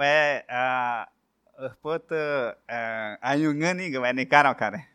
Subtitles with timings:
[0.00, 0.44] Ve
[1.82, 2.08] put
[3.20, 4.86] ayungani gak ni karo cara.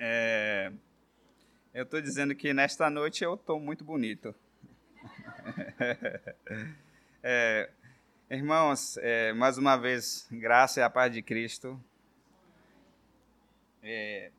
[0.00, 0.72] É,
[1.74, 4.34] eu estou dizendo que nesta noite eu estou muito bonito.
[7.22, 7.68] É,
[8.30, 11.80] irmãos, é, mais uma vez, graça e a paz de Cristo.
[13.82, 14.30] É,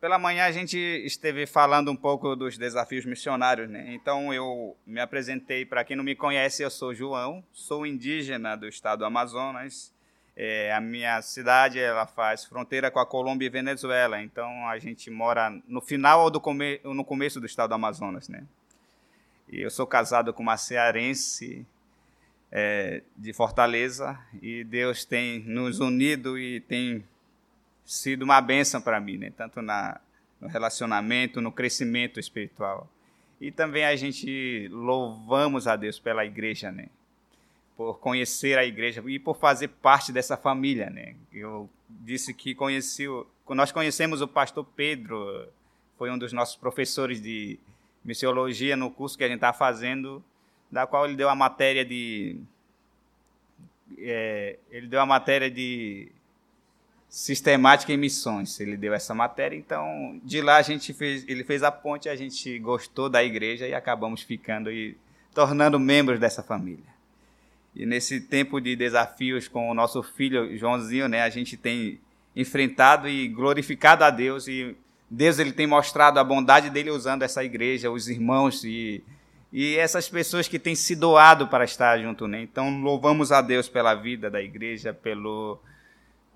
[0.00, 3.92] Pela manhã a gente esteve falando um pouco dos desafios missionários, né?
[3.94, 8.68] Então eu me apresentei para quem não me conhece, eu sou João, sou indígena do
[8.68, 9.92] estado do Amazonas.
[10.36, 15.10] É, a minha cidade ela faz fronteira com a Colômbia e Venezuela, então a gente
[15.10, 18.44] mora no final ou come no começo do estado do Amazonas, né?
[19.48, 21.66] E eu sou casado com uma cearense
[22.52, 27.04] é, de Fortaleza e Deus tem nos unido e tem
[27.88, 29.32] sido uma bênção para mim, né?
[29.34, 29.98] tanto na,
[30.38, 32.86] no relacionamento, no crescimento espiritual.
[33.40, 36.90] E também a gente louvamos a Deus pela igreja, né?
[37.74, 40.90] por conhecer a igreja e por fazer parte dessa família.
[40.90, 41.14] Né?
[41.32, 43.06] Eu disse que conheci,
[43.48, 45.48] nós conhecemos o pastor Pedro,
[45.96, 47.58] foi um dos nossos professores de
[48.04, 50.22] missiologia no curso que a gente está fazendo,
[50.70, 52.38] da qual ele deu a matéria de.
[53.96, 56.12] É, ele deu a matéria de
[57.08, 58.60] sistemática em missões.
[58.60, 62.16] Ele deu essa matéria, então de lá a gente fez, ele fez a ponte, a
[62.16, 64.96] gente gostou da igreja e acabamos ficando e
[65.34, 66.98] tornando membros dessa família.
[67.74, 72.00] E nesse tempo de desafios com o nosso filho Joãozinho, né, a gente tem
[72.34, 74.76] enfrentado e glorificado a Deus e
[75.10, 79.02] Deus ele tem mostrado a bondade dele usando essa igreja, os irmãos e
[79.50, 82.42] e essas pessoas que têm se doado para estar junto, né?
[82.42, 85.58] Então louvamos a Deus pela vida da igreja, pelo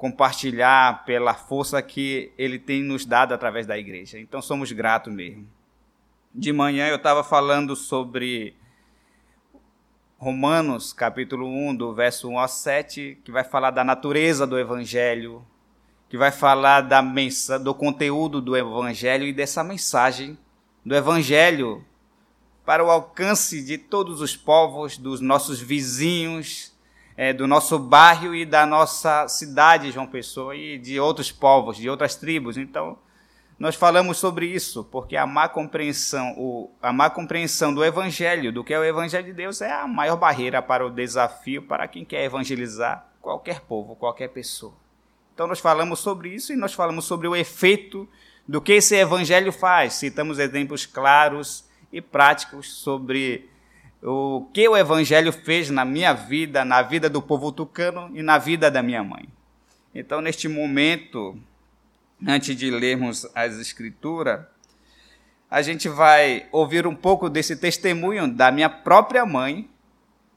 [0.03, 4.19] compartilhar pela força que ele tem nos dado através da igreja.
[4.19, 5.49] Então somos gratos mesmo.
[6.35, 8.57] De manhã eu estava falando sobre
[10.19, 15.47] Romanos, capítulo 1, do verso 1 ao 7, que vai falar da natureza do evangelho,
[16.09, 20.37] que vai falar da mensa, do conteúdo do evangelho e dessa mensagem
[20.85, 21.85] do evangelho
[22.67, 26.72] para o alcance de todos os povos, dos nossos vizinhos,
[27.23, 31.89] é, do nosso bairro e da nossa cidade, João Pessoa, e de outros povos, de
[31.89, 32.57] outras tribos.
[32.57, 32.99] Então,
[33.57, 38.65] nós falamos sobre isso, porque a má compreensão, o, a má compreensão do Evangelho, do
[38.65, 42.05] que é o Evangelho de Deus, é a maior barreira para o desafio para quem
[42.05, 44.75] quer evangelizar qualquer povo, qualquer pessoa.
[45.33, 48.09] Então, nós falamos sobre isso e nós falamos sobre o efeito
[48.49, 49.93] do que esse Evangelho faz.
[49.93, 53.49] Citamos exemplos claros e práticos sobre
[54.03, 58.37] o que o Evangelho fez na minha vida, na vida do povo tucano e na
[58.37, 59.29] vida da minha mãe.
[59.95, 61.39] Então, neste momento,
[62.27, 64.41] antes de lermos as Escrituras,
[65.49, 69.69] a gente vai ouvir um pouco desse testemunho da minha própria mãe,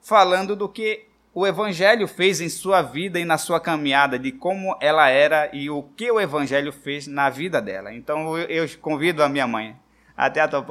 [0.01, 4.77] falando do que o Evangelho fez em sua vida e na sua caminhada, de como
[4.79, 7.93] ela era e o que o Evangelho fez na vida dela.
[7.93, 9.75] Então, eu convido a minha mãe.
[10.15, 10.61] Até a tua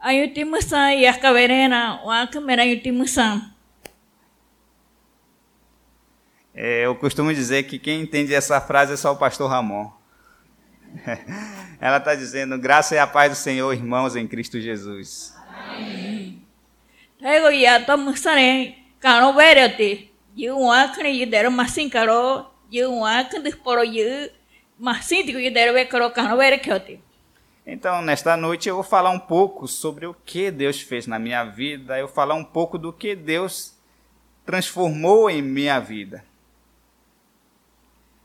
[0.00, 3.42] ayutimusa yakaverena wakamera ayutimusa.
[6.54, 9.90] É, eu costumo dizer que quem entende essa frase é só o pastor Ramon.
[11.78, 15.34] Ela está dizendo, graça e a paz do Senhor, irmãos em Cristo Jesus.
[15.46, 16.42] Amém.
[27.66, 31.42] Então, nesta noite eu vou falar um pouco sobre o que Deus fez na minha
[31.42, 33.76] vida, eu vou falar um pouco do que Deus
[34.44, 36.24] transformou em minha vida.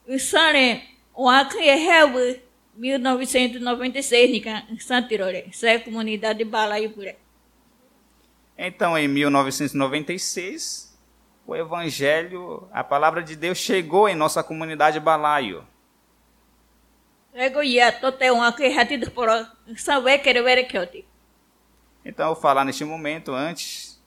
[0.08, 0.84] Usare
[1.18, 2.42] Wakye Helve
[2.76, 7.16] 1996 em Santirore, é comunidade de Balaipure.
[8.56, 10.96] Então, em 1996,
[11.48, 15.66] o evangelho, a palavra de Deus chegou em nossa comunidade Balaio.
[22.04, 24.02] Então, eu vou falar neste momento, antes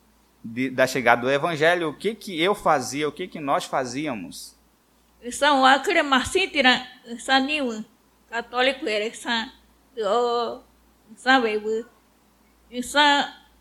[0.45, 4.55] de, da chegada do Evangelho, o que, que eu fazia, o que, que nós fazíamos.
[8.29, 9.07] Católico era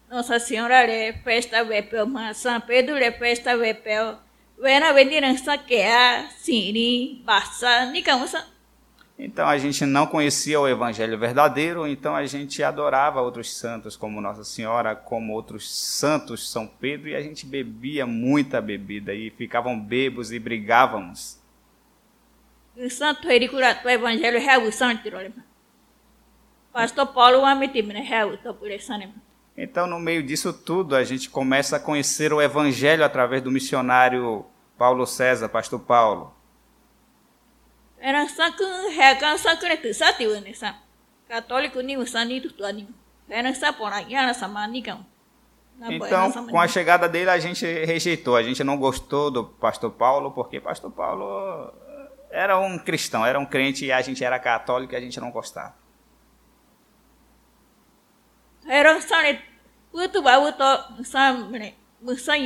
[0.10, 4.18] Nossa Senhora é festa vepel, São Pedro é festa vepel.
[4.60, 8.25] Vena venir essa que é, sim, basta, nem como
[9.18, 14.19] então a gente não conhecia o evangelho verdadeiro, então a gente adorava outros santos como
[14.19, 19.80] Nossa Senhora, como outros santos São Pedro, e a gente bebia muita bebida e ficavam
[19.80, 21.39] bebos e brigávamos.
[22.75, 25.07] o santo hericura do evangelho é o santo
[26.71, 28.65] Pastor Paulo é o topo
[29.56, 34.44] Então, no meio disso tudo, a gente começa a conhecer o evangelho através do missionário
[34.75, 36.33] Paulo César, pastor Paulo.
[45.81, 48.35] Então, com a chegada dele, a gente rejeitou.
[48.35, 51.73] A gente não gostou do pastor Paulo, porque pastor Paulo
[52.29, 55.31] era um cristão, era um crente e a gente era católico e a gente não
[55.31, 55.73] gostava.
[58.67, 59.41] Era sane
[59.91, 60.33] putu ba
[61.03, 61.75] samne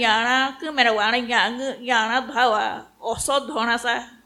[0.02, 4.17] yana que mera wana yana yana dhawa oso dhona sa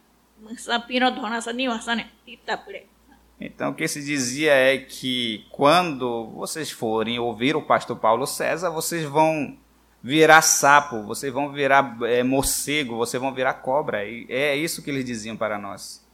[3.39, 8.69] Então, o que se dizia é que quando vocês forem ouvir o pastor Paulo César,
[8.69, 9.57] vocês vão
[10.01, 14.05] virar sapo, vocês vão virar é, morcego, vocês vão virar cobra.
[14.05, 16.05] E é isso que eles diziam para nós.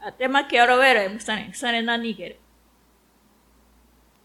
[0.00, 2.38] Até maquiaro vera, sane sane nani quer.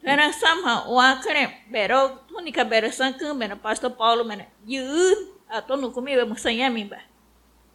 [0.03, 4.45] Era sama o kene bero tunica bero sankan mena pastor Paulo mena.
[4.67, 6.99] Yu ato no comigo musanya mimba.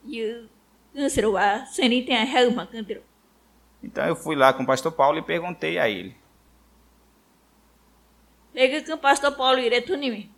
[0.06, 0.48] Yu
[0.92, 3.02] kunsiro wa seni tem a helma kantiro.
[3.82, 6.14] Então eu fui lá com o pastor Paulo e perguntei a ele.
[8.52, 10.30] Pega com o pastor Paulo ire tu nimi.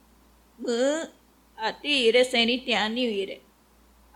[0.58, 1.08] Mu
[1.56, 3.42] ati ire seni tia ni ire.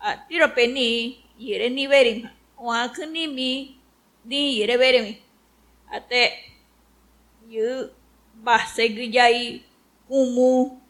[0.01, 2.29] Ati ro peni ire ni veri.
[2.59, 3.79] Wa kuni mi
[4.25, 5.23] ni ire veri.
[5.91, 6.33] Até
[7.49, 7.91] yu
[8.35, 9.63] baseg jai
[10.09, 10.81] kumu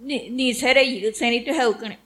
[0.00, 1.98] ni ni sere yu seni tu heu kane.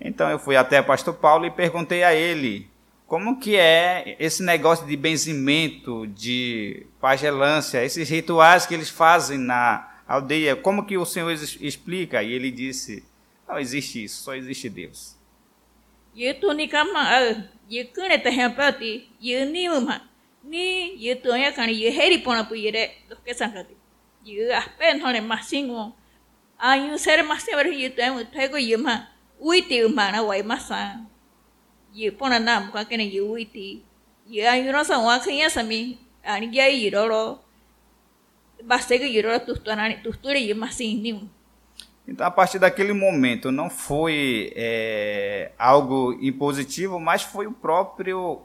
[0.00, 2.68] Então eu fui até o pastor Paulo e perguntei a ele
[3.06, 10.00] como que é esse negócio de benzimento, de pagelância, esses rituais que eles fazem na
[10.08, 10.56] aldeia?
[10.56, 12.22] Como que o Senhor explica?
[12.22, 13.04] E ele disse:
[13.46, 15.16] Não existe isso, só existe Deus.
[20.46, 23.74] Ni tu ya kan ye heri pona pu yere do ke sankati
[24.24, 25.92] ye aspen thone masingo
[26.58, 28.56] ayu ser masingo ye tu em thai ko
[29.40, 31.00] ye ma ui ti ma na wai masa
[31.92, 33.82] ye pona nam kwa kene ye uiti
[34.28, 37.40] ye ayuno sa wa kenya sami ani ya iroro
[38.64, 41.30] basta que iroro tusturani tusture ye masini
[42.08, 48.42] então, a partir daquele momento, não foi é, algo impositivo, mas foi o próprio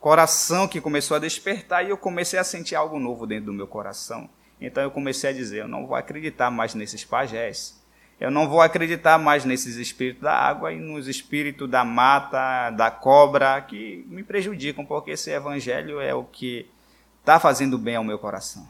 [0.00, 3.66] coração que começou a despertar e eu comecei a sentir algo novo dentro do meu
[3.66, 4.30] coração.
[4.58, 7.81] Então, eu comecei a dizer: eu não vou acreditar mais nesses pajés.
[8.22, 12.88] Eu não vou acreditar mais nesses espíritos da água e nos espíritos da mata, da
[12.88, 16.70] cobra, que me prejudicam, porque esse evangelho é o que
[17.18, 18.64] está fazendo bem ao meu coração.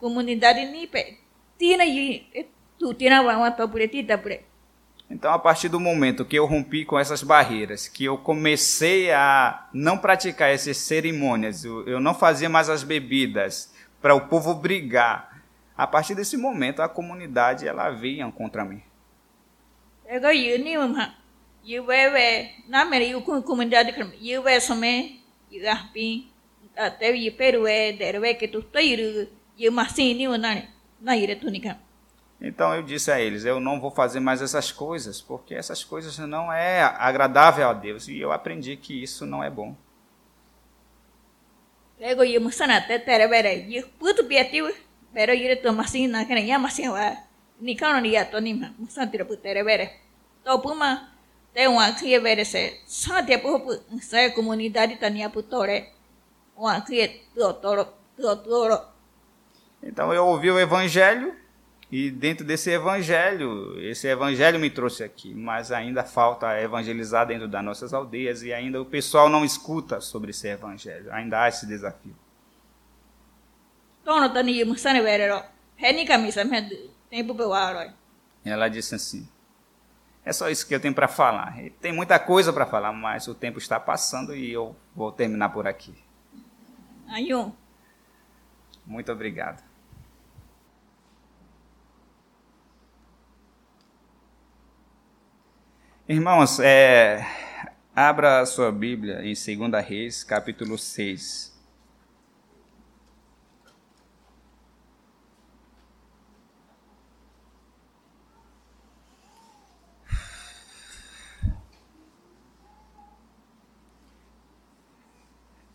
[0.00, 0.90] Comunidade ni.
[1.56, 2.26] Tina yi
[2.76, 4.51] tu tina wa wa tapure ti tapure.
[5.12, 9.68] Então, a partir do momento que eu rompi com essas barreiras, que eu comecei a
[9.70, 15.42] não praticar essas cerimônias, eu não fazia mais as bebidas para o povo brigar,
[15.76, 18.82] a partir desse momento a comunidade ela vinha contra mim.
[31.68, 31.84] até
[32.42, 36.18] então eu disse a eles: eu não vou fazer mais essas coisas, porque essas coisas
[36.18, 38.08] não é agradável a Deus.
[38.08, 39.76] E eu aprendi que isso não é bom.
[54.34, 55.30] Comunidade tania
[57.54, 58.82] toro toro
[59.80, 61.41] então eu ouvi o evangelho
[61.92, 67.62] e dentro desse evangelho, esse evangelho me trouxe aqui, mas ainda falta evangelizar dentro das
[67.62, 71.12] nossas aldeias e ainda o pessoal não escuta sobre esse evangelho.
[71.12, 72.16] Ainda há esse desafio.
[78.42, 79.28] Ela disse assim:
[80.24, 81.54] É só isso que eu tenho para falar.
[81.78, 85.66] Tem muita coisa para falar, mas o tempo está passando e eu vou terminar por
[85.66, 85.94] aqui.
[88.86, 89.71] Muito obrigado.
[96.08, 97.24] Irmãos, é,
[97.94, 101.56] abra sua Bíblia em 2 Reis, capítulo 6.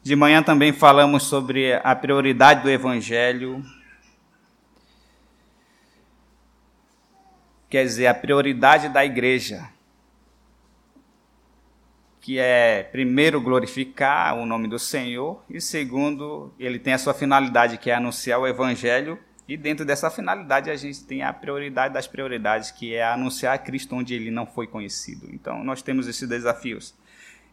[0.03, 3.63] De manhã também falamos sobre a prioridade do Evangelho.
[7.69, 9.76] Quer dizer, a prioridade da igreja.
[12.27, 17.77] Que é, primeiro, glorificar o nome do Senhor, e segundo, ele tem a sua finalidade,
[17.77, 19.17] que é anunciar o Evangelho
[19.47, 23.57] e dentro dessa finalidade, a gente tem a prioridade das prioridades, que é anunciar a
[23.57, 25.29] Cristo onde ele não foi conhecido.
[25.31, 26.93] Então, nós temos esses desafios.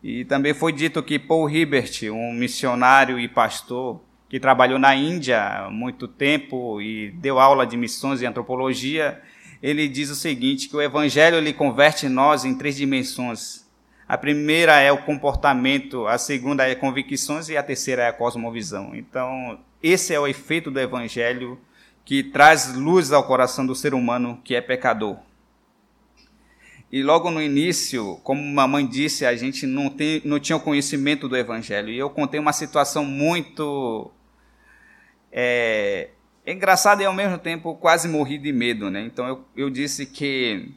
[0.02, 5.68] E também foi dito que Paul Hibbert, um missionário e pastor que trabalhou na Índia
[5.70, 9.22] muito tempo e deu aula de missões e antropologia,
[9.62, 13.63] ele diz o seguinte, que o evangelho ele converte nós em três dimensões.
[14.06, 18.94] A primeira é o comportamento, a segunda é convicções e a terceira é a cosmovisão.
[18.94, 21.58] Então, esse é o efeito do evangelho
[22.04, 25.16] que traz luz ao coração do ser humano que é pecador.
[26.94, 30.60] E logo no início, como a mãe disse, a gente não, tem, não tinha o
[30.60, 31.88] conhecimento do Evangelho.
[31.88, 34.12] E eu contei uma situação muito
[35.32, 36.10] é,
[36.46, 38.92] engraçada e ao mesmo tempo quase morri de medo.
[38.92, 39.02] Né?
[39.06, 40.68] Então eu, eu disse que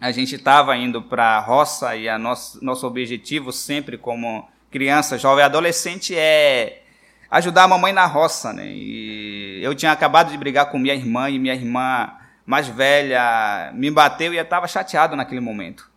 [0.00, 5.18] a gente estava indo para a roça e a nosso, nosso objetivo sempre como criança,
[5.18, 6.82] jovem adolescente é
[7.30, 8.66] ajudar a mamãe na roça, né?
[8.66, 12.12] E eu tinha acabado de brigar com minha irmã e minha irmã
[12.46, 15.90] mais velha me bateu e eu estava chateado naquele momento.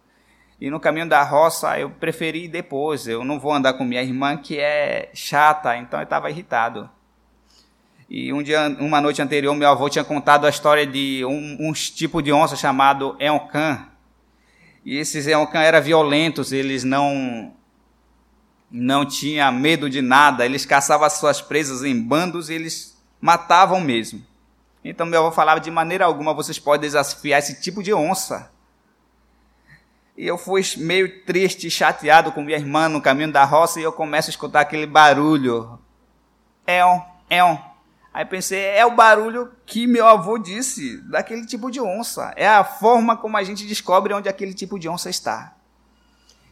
[0.60, 3.08] E no caminho da roça eu preferi ir depois.
[3.08, 6.90] Eu não vou andar com minha irmã que é chata, então eu estava irritado.
[8.10, 11.74] E um dia, uma noite anterior, meu avô tinha contado a história de um, um
[11.74, 13.93] tipo de onça chamado Eoncan.
[14.86, 17.54] E esses Eoncan eram violentos, eles não
[18.70, 23.80] não tinha medo de nada, eles caçavam as suas presas em bandos e eles matavam
[23.80, 24.26] mesmo.
[24.84, 28.52] Então meu avô falava, de maneira alguma vocês podem desafiar esse tipo de onça.
[30.18, 33.92] E eu fui meio triste, chateado com minha irmã no caminho da roça e eu
[33.92, 35.80] começo a escutar aquele barulho.
[36.68, 37.73] Éon, éon.
[38.14, 42.32] Aí pensei, é o barulho que meu avô disse, daquele tipo de onça.
[42.36, 45.56] É a forma como a gente descobre onde aquele tipo de onça está.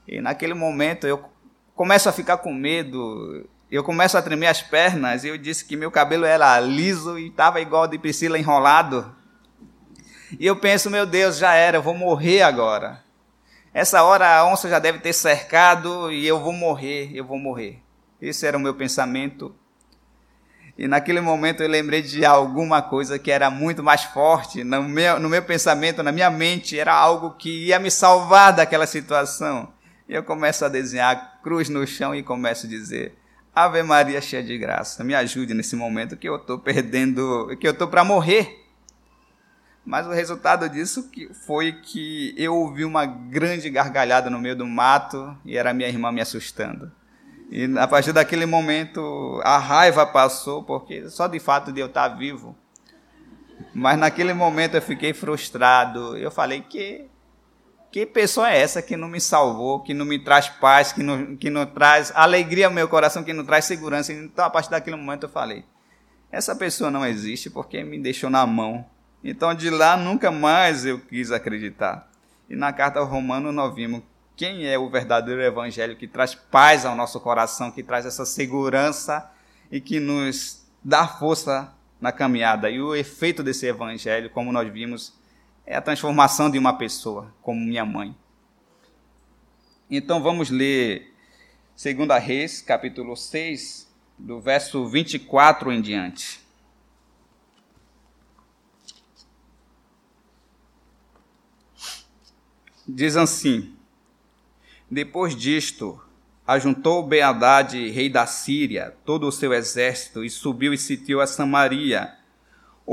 [0.07, 1.23] E naquele momento eu
[1.75, 5.77] começo a ficar com medo, eu começo a tremer as pernas, e eu disse que
[5.77, 9.15] meu cabelo era liso e estava igual de Priscila enrolado.
[10.39, 13.03] E eu penso, meu Deus, já era, eu vou morrer agora.
[13.73, 17.79] Essa hora a onça já deve ter cercado e eu vou morrer, eu vou morrer.
[18.19, 19.55] Esse era o meu pensamento.
[20.81, 25.19] E naquele momento eu lembrei de alguma coisa que era muito mais forte no meu,
[25.19, 29.71] no meu pensamento, na minha mente, era algo que ia me salvar daquela situação.
[30.09, 33.15] E eu começo a desenhar cruz no chão e começo a dizer:
[33.53, 37.73] Ave Maria cheia de graça, me ajude nesse momento que eu estou perdendo, que eu
[37.73, 38.65] estou para morrer.
[39.85, 41.11] Mas o resultado disso
[41.45, 46.11] foi que eu ouvi uma grande gargalhada no meio do mato e era minha irmã
[46.11, 46.91] me assustando.
[47.51, 52.07] E a partir daquele momento a raiva passou, porque só de fato de eu estar
[52.07, 52.55] vivo.
[53.75, 56.17] Mas naquele momento eu fiquei frustrado.
[56.17, 57.09] Eu falei que
[57.91, 61.35] que pessoa é essa que não me salvou, que não me traz paz, que não,
[61.35, 64.13] que não traz alegria ao meu coração, que não traz segurança?
[64.13, 65.65] Então, a partir daquele momento, eu falei:
[66.31, 68.85] essa pessoa não existe porque me deixou na mão.
[69.21, 72.09] Então, de lá, nunca mais eu quis acreditar.
[72.49, 74.01] E na carta ao Romano, nós vimos
[74.41, 79.31] quem é o verdadeiro evangelho que traz paz ao nosso coração, que traz essa segurança
[79.71, 82.67] e que nos dá força na caminhada.
[82.67, 85.13] E o efeito desse evangelho, como nós vimos,
[85.63, 88.15] é a transformação de uma pessoa, como minha mãe.
[89.87, 91.13] Então vamos ler
[91.79, 96.41] 2 Reis, capítulo 6, do verso 24 em diante.
[102.87, 103.77] Diz assim:
[104.91, 105.99] Depois disto,
[106.45, 112.21] ajuntou Beadade, rei da Síria, todo o seu exército e subiu e sitiou a Samaria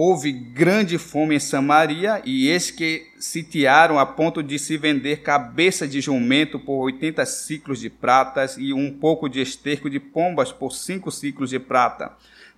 [0.00, 5.88] houve grande fome em Samaria, e eis que sitiaram a ponto de se vender cabeça
[5.88, 10.70] de jumento por oitenta ciclos de pratas e um pouco de esterco de pombas por
[10.70, 12.12] cinco ciclos de prata.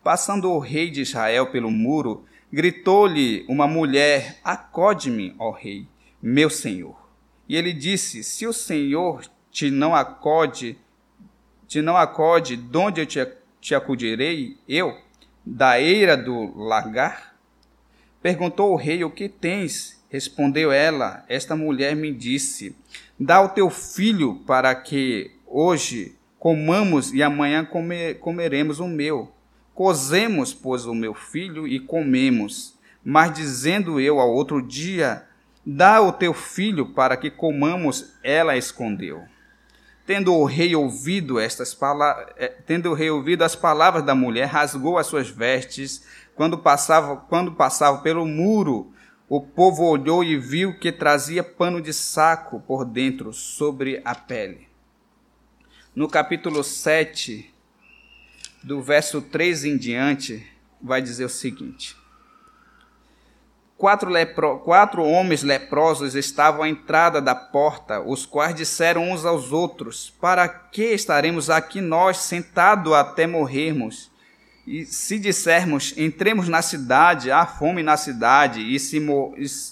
[0.05, 5.87] Passando o rei de Israel pelo muro, gritou-lhe uma mulher: Acode-me, ó rei,
[6.23, 7.00] meu senhor.
[7.51, 10.79] E ele disse: Se o senhor te não acode,
[11.67, 13.19] te não acode, donde eu te,
[13.61, 14.97] te acudirei, eu?
[15.45, 17.35] da eira do lagar?
[18.23, 20.01] Perguntou o rei: O que tens?
[20.09, 22.77] Respondeu ela: Esta mulher me disse:
[23.19, 29.33] Dá o teu filho para que hoje comamos e amanhã comer, comeremos o meu.
[29.75, 32.79] Cozemos, pois, o meu filho e comemos.
[33.03, 35.27] Mas dizendo eu ao outro dia:
[35.73, 39.23] Dá o teu filho para que comamos, ela escondeu.
[40.05, 44.47] Tendo o rei ouvido estas palavras, eh, tendo o rei ouvido as palavras da mulher,
[44.47, 46.05] rasgou as suas vestes.
[46.35, 48.93] Quando passava, quando passava pelo muro,
[49.29, 54.67] o povo olhou e viu que trazia pano de saco por dentro sobre a pele.
[55.95, 57.49] No capítulo 7,
[58.61, 60.45] do verso 3 em diante,
[60.83, 62.00] vai dizer o seguinte:
[63.81, 69.53] Quatro, lepro, quatro homens leprosos estavam à entrada da porta, os quais disseram uns aos
[69.53, 74.11] outros: Para que estaremos aqui nós sentados até morrermos?
[74.67, 79.03] E se dissermos, entremos na cidade, há fome na cidade, e, se,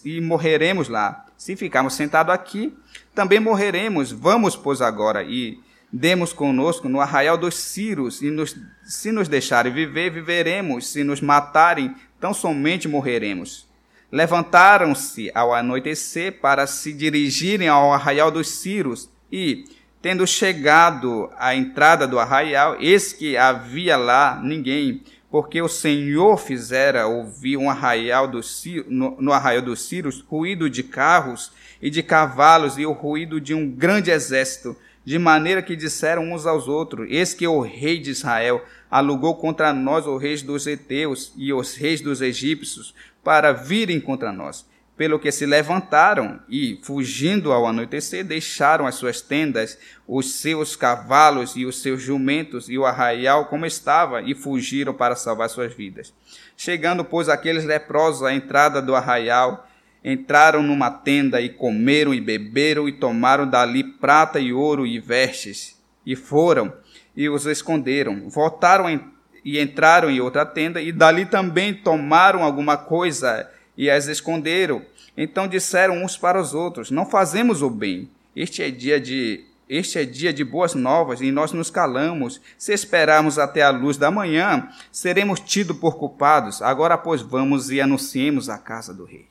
[0.06, 1.26] e morreremos lá.
[1.36, 2.74] Se ficarmos sentados aqui,
[3.14, 4.10] também morreremos.
[4.10, 5.60] Vamos, pois, agora, e
[5.92, 10.88] demos conosco no arraial dos Círios, e nos, se nos deixarem viver, viveremos.
[10.88, 13.67] Se nos matarem, tão somente morreremos.
[14.10, 19.64] Levantaram-se ao anoitecer para se dirigirem ao arraial dos Círios e,
[20.00, 27.06] tendo chegado à entrada do arraial, eis que havia lá ninguém, porque o Senhor fizera
[27.06, 32.78] ouvir um arraial dos, no, no arraial dos Círios ruído de carros e de cavalos
[32.78, 34.74] e o ruído de um grande exército,
[35.04, 39.72] de maneira que disseram uns aos outros: Eis que o rei de Israel alugou contra
[39.72, 44.66] nós os reis dos heteus e os reis dos egípcios, para virem contra nós.
[44.96, 51.54] Pelo que se levantaram e, fugindo ao anoitecer, deixaram as suas tendas, os seus cavalos
[51.54, 56.12] e os seus jumentos e o arraial como estava, e fugiram para salvar suas vidas.
[56.56, 59.68] Chegando, pois, aqueles leprosos à entrada do arraial,
[60.02, 65.80] entraram numa tenda e comeram e beberam e tomaram dali prata e ouro e vestes,
[66.04, 66.72] e foram
[67.16, 68.28] e os esconderam.
[68.28, 69.00] Voltaram em
[69.48, 74.82] e entraram em outra tenda, e dali também tomaram alguma coisa e as esconderam.
[75.16, 78.10] Então disseram uns para os outros: Não fazemos o bem.
[78.36, 82.42] Este é dia de este é dia de boas novas e nós nos calamos.
[82.58, 86.60] Se esperarmos até a luz da manhã, seremos tidos por culpados.
[86.60, 89.26] Agora, pois, vamos e anunciemos a casa do rei.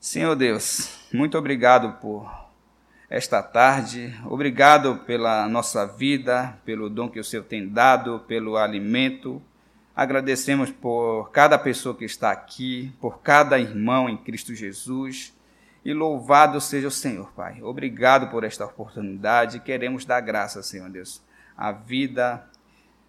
[0.00, 2.43] Senhor Deus, muito obrigado por
[3.08, 4.14] esta tarde.
[4.24, 9.42] Obrigado pela nossa vida, pelo dom que o Senhor tem dado, pelo alimento.
[9.94, 15.32] Agradecemos por cada pessoa que está aqui, por cada irmão em Cristo Jesus.
[15.84, 17.62] E louvado seja o Senhor, Pai.
[17.62, 19.60] Obrigado por esta oportunidade.
[19.60, 21.22] Queremos dar graça, Senhor Deus,
[21.56, 22.44] à vida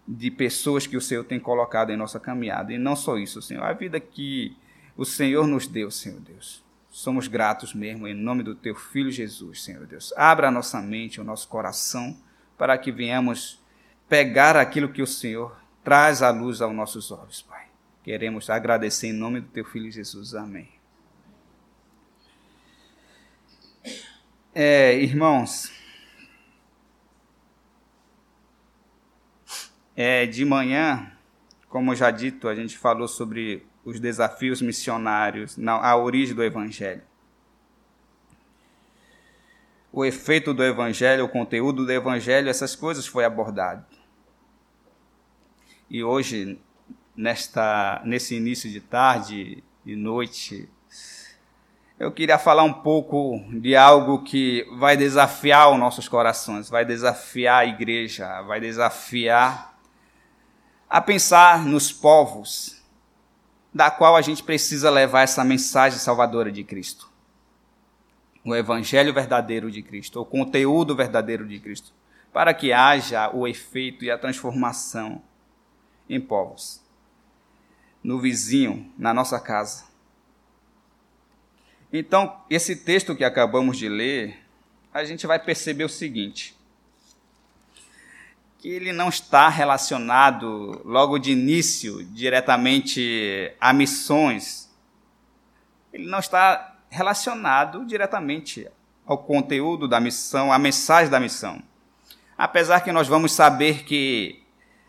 [0.07, 2.73] de pessoas que o Senhor tem colocado em nossa caminhada.
[2.73, 4.55] E não só isso, Senhor, a vida que
[4.97, 6.64] o Senhor nos deu, Senhor Deus.
[6.95, 10.13] Somos gratos mesmo em nome do teu filho Jesus, Senhor Deus.
[10.15, 12.17] Abra a nossa mente, o nosso coração,
[12.57, 13.61] para que venhamos
[14.07, 17.67] pegar aquilo que o Senhor traz à luz aos nossos olhos, Pai.
[18.01, 20.33] Queremos agradecer em nome do teu filho Jesus.
[20.33, 20.69] Amém.
[24.53, 25.73] É, irmãos,
[29.97, 31.11] é, de manhã,
[31.67, 37.03] como já dito, a gente falou sobre os desafios missionários, a origem do Evangelho.
[39.93, 43.85] O efeito do Evangelho, o conteúdo do Evangelho, essas coisas foi abordado.
[45.89, 46.59] E hoje,
[47.15, 50.67] nesta, nesse início de tarde e noite,
[51.97, 57.61] eu queria falar um pouco de algo que vai desafiar os nossos corações, vai desafiar
[57.61, 59.79] a igreja, vai desafiar
[60.89, 62.83] a pensar nos povos,
[63.75, 67.11] da qual a gente precisa levar essa mensagem salvadora de Cristo.
[68.41, 71.91] O evangelho verdadeiro de Cristo, o conteúdo verdadeiro de Cristo,
[72.31, 75.21] para que haja o efeito e a transformação
[76.09, 76.81] em povos,
[78.01, 79.83] no vizinho, na nossa casa.
[81.91, 84.39] Então, esse texto que acabamos de ler,
[84.93, 86.57] a gente vai perceber o seguinte:
[88.65, 94.75] que ele não está relacionado logo de início diretamente a missões.
[95.93, 98.67] Ele não está relacionado diretamente
[99.05, 101.61] ao conteúdo da missão, à mensagem da missão.
[102.35, 104.43] Apesar que nós vamos saber que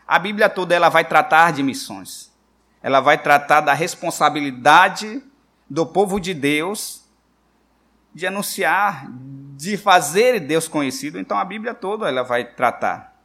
[0.07, 2.33] a Bíblia toda ela vai tratar de missões.
[2.81, 5.21] Ela vai tratar da responsabilidade
[5.69, 7.05] do povo de Deus
[8.11, 9.05] de anunciar,
[9.55, 11.19] de fazer Deus conhecido.
[11.19, 13.16] Então a Bíblia toda ela vai tratar.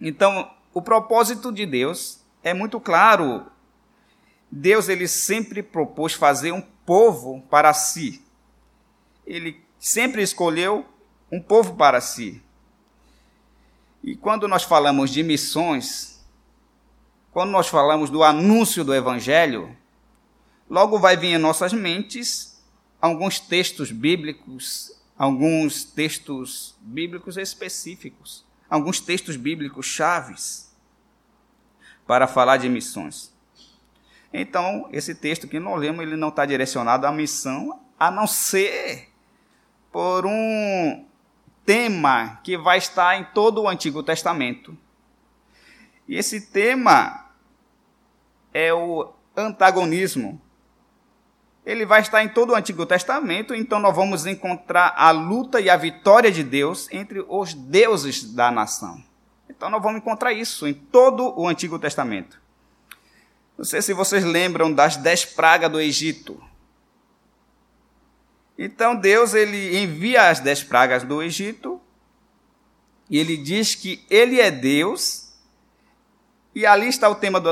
[0.00, 3.46] Então, o propósito de Deus é muito claro.
[4.50, 8.24] Deus ele sempre propôs fazer um povo para si.
[9.26, 10.84] Ele sempre escolheu
[11.30, 12.42] um povo para si.
[14.02, 16.24] E quando nós falamos de missões,
[17.30, 19.76] quando nós falamos do anúncio do evangelho,
[20.68, 22.60] logo vai vir em nossas mentes
[23.00, 30.72] alguns textos bíblicos, alguns textos bíblicos específicos, alguns textos bíblicos chaves
[32.06, 33.34] para falar de missões.
[34.32, 39.08] Então, esse texto que nós lemos, ele não está direcionado à missão, a não ser
[39.90, 41.04] por um
[41.66, 44.76] tema que vai estar em todo o Antigo Testamento.
[46.06, 47.30] E esse tema
[48.54, 50.40] é o antagonismo.
[51.64, 55.68] Ele vai estar em todo o Antigo Testamento, então nós vamos encontrar a luta e
[55.68, 59.02] a vitória de Deus entre os deuses da nação.
[59.48, 62.40] Então nós vamos encontrar isso em todo o Antigo Testamento.
[63.58, 66.42] Não sei se vocês lembram das dez pragas do Egito.
[68.56, 71.78] Então Deus ele envia as dez pragas do Egito
[73.10, 75.34] e ele diz que ele é Deus
[76.54, 77.50] e ali está o tema do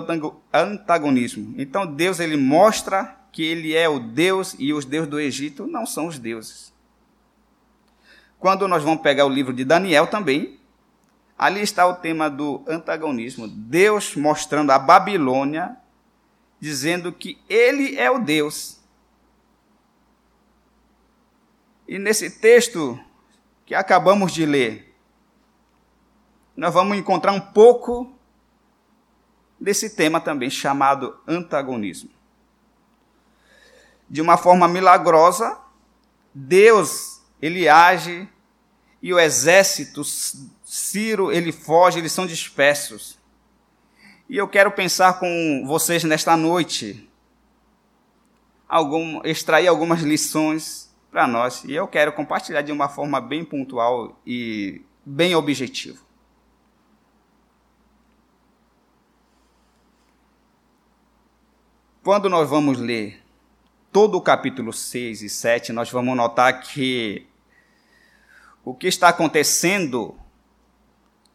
[0.50, 1.54] antagonismo.
[1.58, 5.86] Então Deus ele mostra que ele é o Deus e os deuses do Egito não
[5.86, 6.74] são os deuses.
[8.36, 10.58] Quando nós vamos pegar o livro de Daniel também,
[11.38, 13.46] ali está o tema do antagonismo.
[13.46, 15.76] Deus mostrando a Babilônia
[16.58, 18.80] dizendo que ele é o Deus.
[21.86, 22.98] E nesse texto
[23.64, 24.92] que acabamos de ler,
[26.56, 28.12] nós vamos encontrar um pouco
[29.60, 32.17] desse tema também chamado antagonismo.
[34.08, 35.58] De uma forma milagrosa,
[36.34, 38.28] Deus ele age
[39.02, 40.02] e o exército
[40.64, 43.18] Ciro ele foge, eles são dispersos.
[44.28, 47.08] E eu quero pensar com vocês nesta noite,
[48.68, 51.64] algum, extrair algumas lições para nós.
[51.64, 55.98] E eu quero compartilhar de uma forma bem pontual e bem objetiva.
[62.02, 63.22] Quando nós vamos ler
[63.98, 67.26] todo o capítulo 6 e 7, nós vamos notar que
[68.64, 70.14] o que está acontecendo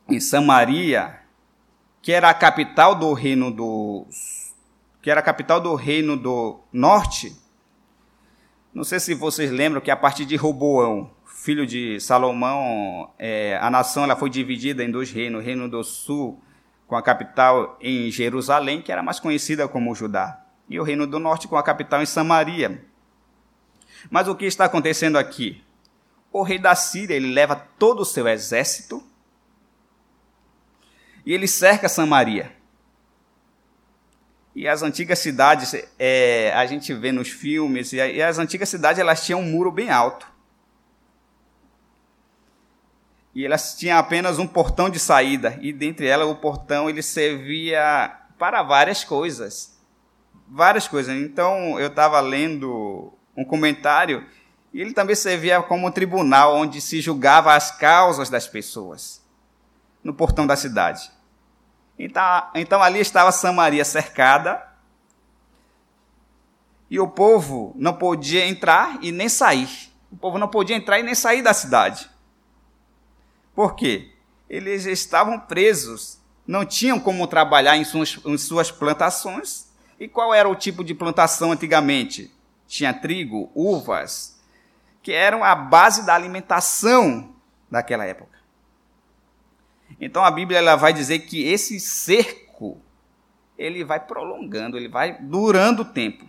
[0.07, 1.19] em Samaria
[2.01, 4.07] que era a capital do reino do
[5.01, 7.35] que era a capital do reino do norte.
[8.73, 13.69] Não sei se vocês lembram que a partir de Roboão, filho de Salomão, é, a
[13.69, 16.41] nação ela foi dividida em dois reinos, o reino do sul
[16.87, 20.42] com a capital em Jerusalém, que era mais conhecida como Judá,
[20.73, 22.83] e o reino do norte com a capital em Samaria.
[24.09, 25.63] Mas o que está acontecendo aqui?
[26.31, 29.03] O rei da Síria ele leva todo o seu exército
[31.23, 32.51] e ele cerca Samaria.
[34.55, 39.23] E as antigas cidades, é, a gente vê nos filmes, e as antigas cidades elas
[39.23, 40.27] tinham um muro bem alto.
[43.35, 48.11] E elas tinham apenas um portão de saída, e dentre elas o portão ele servia
[48.39, 49.72] para várias coisas.
[50.47, 51.15] Várias coisas.
[51.15, 54.25] Então eu estava lendo um comentário,
[54.73, 59.23] e ele também servia como um tribunal onde se julgava as causas das pessoas
[60.03, 61.11] no portão da cidade.
[61.97, 64.67] Então, então ali estava Samaria cercada
[66.89, 69.91] e o povo não podia entrar e nem sair.
[70.11, 72.09] O povo não podia entrar e nem sair da cidade.
[73.55, 74.11] Por quê?
[74.49, 79.71] Eles estavam presos, não tinham como trabalhar em suas, em suas plantações.
[80.03, 82.29] E qual era o tipo de plantação antigamente?
[82.67, 84.37] Tinha trigo, uvas,
[85.01, 87.33] que eram a base da alimentação
[87.71, 88.37] daquela época.
[90.01, 92.81] Então a Bíblia ela vai dizer que esse cerco
[93.57, 96.27] ele vai prolongando, ele vai durando o tempo.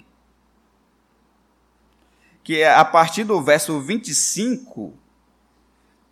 [2.44, 4.94] Que a partir do verso 25,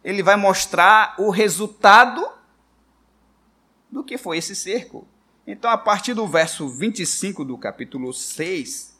[0.03, 2.29] ele vai mostrar o resultado
[3.89, 5.07] do que foi esse cerco.
[5.47, 8.97] Então, a partir do verso 25 do capítulo 6,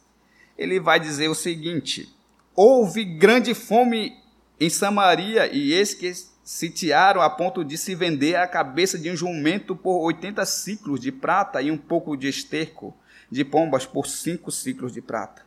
[0.57, 2.13] ele vai dizer o seguinte:
[2.55, 4.17] Houve grande fome
[4.59, 6.11] em Samaria, e eis que
[6.43, 11.11] sitiaram a ponto de se vender a cabeça de um jumento por 80 ciclos de
[11.11, 12.93] prata e um pouco de esterco
[13.31, 15.41] de pombas por cinco ciclos de prata.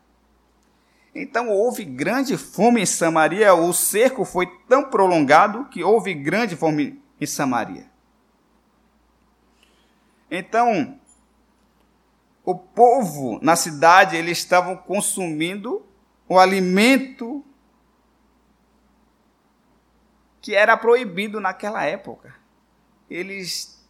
[1.14, 7.00] Então houve grande fome em Samaria, o cerco foi tão prolongado que houve grande fome
[7.20, 7.86] em Samaria.
[10.30, 10.98] Então,
[12.44, 15.84] o povo na cidade, eles estavam consumindo
[16.28, 17.44] o alimento
[20.40, 22.34] que era proibido naquela época.
[23.10, 23.84] Eles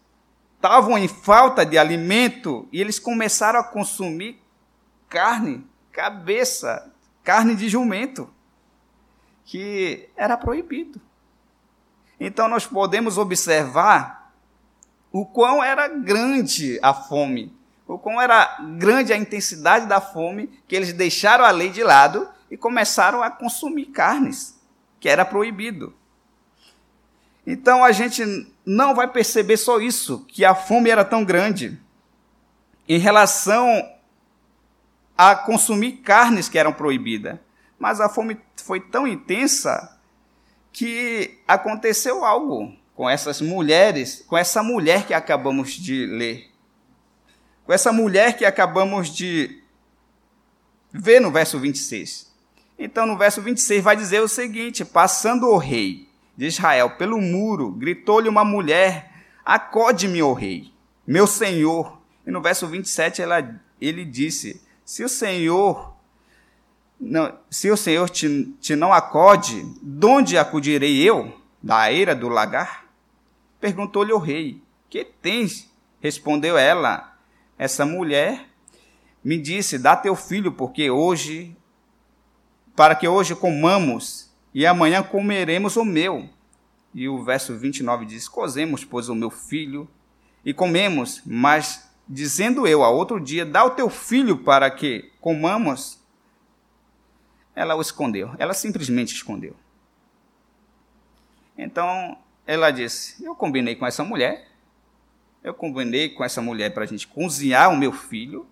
[0.55, 4.43] estavam em falta de alimento e eles começaram a consumir
[5.07, 6.91] carne, cabeça,
[7.23, 8.33] carne de jumento,
[9.45, 10.99] que era proibido.
[12.19, 14.16] Então nós podemos observar
[15.19, 17.51] o quão era grande a fome,
[17.89, 22.29] o quão era grande a intensidade da fome, que eles deixaram a lei de lado
[22.51, 24.61] e começaram a consumir carnes
[25.01, 25.95] que era proibido.
[27.47, 28.23] Então a gente
[28.63, 31.81] não vai perceber só isso, que a fome era tão grande
[32.87, 33.67] em relação
[35.17, 37.39] a consumir carnes que eram proibidas.
[37.79, 39.99] Mas a fome foi tão intensa
[40.71, 46.51] que aconteceu algo com essas mulheres, com essa mulher que acabamos de ler.
[47.67, 49.63] Com essa mulher que acabamos de
[50.91, 52.35] ver no verso 26.
[52.79, 57.71] Então, no verso 26 vai dizer o seguinte: Passando o rei de Israel pelo muro,
[57.71, 59.13] gritou-lhe uma mulher:
[59.45, 60.73] Acode-me, ó rei,
[61.07, 62.01] meu senhor.
[62.27, 65.95] E no verso 27 ela, ele disse: Se o senhor
[66.99, 71.39] não, se o senhor te, te não acode, de onde acudirei eu?
[71.63, 72.86] Da eira do lagar?
[73.61, 75.71] Perguntou-lhe o rei: Que tens?
[76.01, 77.17] Respondeu ela:
[77.59, 78.49] Essa mulher
[79.25, 81.57] me disse: Dá teu filho, porque hoje,
[82.75, 86.29] para que hoje comamos e amanhã comeremos o meu.
[86.95, 89.89] E o verso 29 diz: Cozemos, pois, o meu filho
[90.45, 96.01] e comemos, mas dizendo eu a outro dia: Dá o teu filho para que comamos.
[97.55, 99.57] Ela o escondeu, ela simplesmente escondeu.
[101.57, 104.49] Então ela disse: Eu combinei com essa mulher,
[105.43, 108.47] eu combinei com essa mulher para a gente cozinhar o meu filho,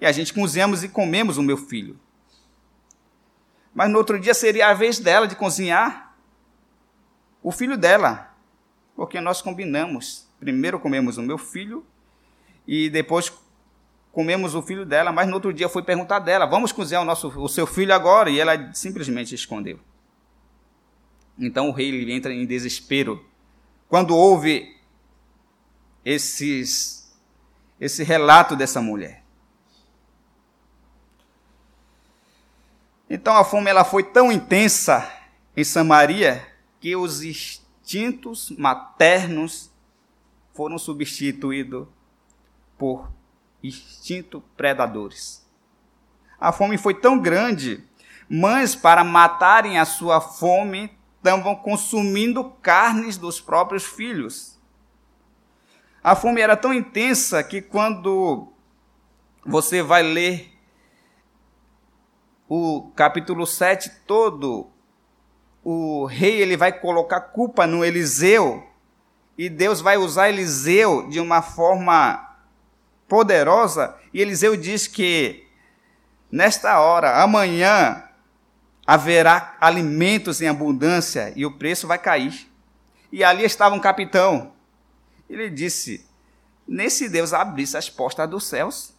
[0.00, 1.98] e a gente cozinhamos e comemos o meu filho.
[3.72, 6.14] Mas no outro dia seria a vez dela de cozinhar
[7.42, 8.34] o filho dela,
[8.94, 10.28] porque nós combinamos.
[10.38, 11.84] Primeiro comemos o meu filho
[12.66, 13.32] e depois
[14.12, 17.28] comemos o filho dela, mas no outro dia foi perguntar dela: "Vamos cozinhar o nosso
[17.40, 19.80] o seu filho agora?" E ela simplesmente escondeu.
[21.38, 23.24] Então o rei entra em desespero
[23.88, 24.76] quando ouve
[26.04, 27.04] esses
[27.80, 29.22] esse relato dessa mulher.
[33.10, 35.10] Então a fome ela foi tão intensa
[35.56, 36.46] em Samaria
[36.80, 39.70] que os instintos maternos
[40.54, 41.86] foram substituídos
[42.78, 43.10] por
[43.62, 45.44] instintos predadores.
[46.40, 47.84] A fome foi tão grande,
[48.28, 50.90] mães para matarem a sua fome
[51.24, 54.58] estavam consumindo carnes dos próprios filhos.
[56.02, 58.52] A fome era tão intensa que quando
[59.42, 60.52] você vai ler
[62.46, 64.70] o capítulo 7 todo,
[65.64, 68.62] o rei ele vai colocar culpa no Eliseu
[69.38, 72.36] e Deus vai usar Eliseu de uma forma
[73.08, 75.48] poderosa e Eliseu diz que
[76.30, 78.04] nesta hora, amanhã,
[78.86, 82.50] haverá alimentos em abundância e o preço vai cair.
[83.10, 84.52] E ali estava um capitão.
[85.28, 86.06] Ele disse:
[86.66, 88.94] Nesse Deus abrisse as portas dos céus,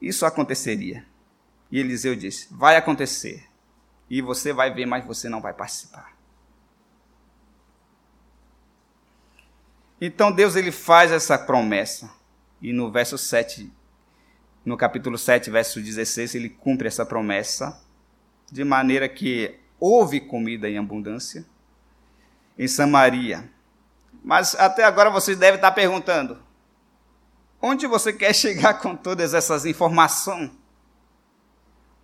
[0.00, 1.04] isso aconteceria.
[1.70, 3.46] E Eliseu disse: Vai acontecer.
[4.08, 6.16] E você vai ver, mas você não vai participar.
[10.00, 12.10] Então Deus ele faz essa promessa.
[12.60, 13.70] E no verso 7,
[14.64, 17.80] no capítulo 7, verso 16, ele cumpre essa promessa
[18.50, 21.44] de maneira que houve comida em abundância
[22.58, 23.50] em Samaria.
[24.22, 26.38] Mas até agora vocês devem estar perguntando:
[27.60, 30.50] onde você quer chegar com todas essas informações?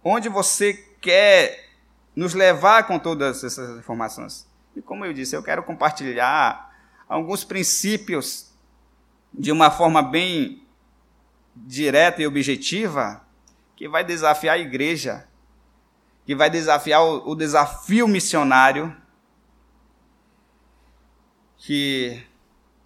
[0.09, 1.69] onde você quer
[2.15, 4.49] nos levar com todas essas informações.
[4.77, 6.73] E como eu disse, eu quero compartilhar
[7.09, 8.53] alguns princípios
[9.35, 10.65] de uma forma bem
[11.57, 13.25] direta e objetiva
[13.75, 15.27] que vai desafiar a igreja,
[16.25, 18.95] que vai desafiar o, o desafio missionário
[21.57, 22.23] que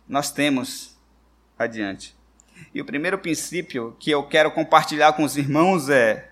[0.09, 0.97] nós temos
[1.59, 2.17] adiante.
[2.75, 6.31] E o primeiro princípio que eu quero compartilhar com os irmãos é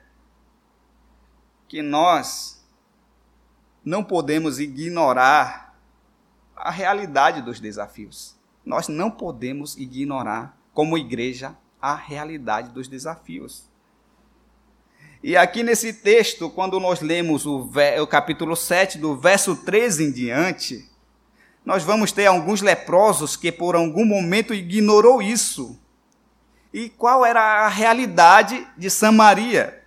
[1.67, 2.65] que nós
[3.85, 5.79] não podemos ignorar
[6.57, 8.37] a realidade dos desafios.
[8.65, 13.65] Nós não podemos ignorar, como igreja, a realidade dos desafios.
[15.23, 20.13] E aqui nesse texto, quando nós lemos o, o, capítulo 7, do verso 13 em
[20.13, 20.89] diante,
[21.65, 25.79] nós vamos ter alguns leprosos que por algum momento ignorou isso.
[26.73, 29.79] E qual era a realidade de Samaria?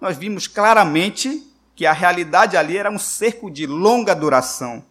[0.00, 4.84] nós vimos claramente que a realidade ali era um cerco de longa duração.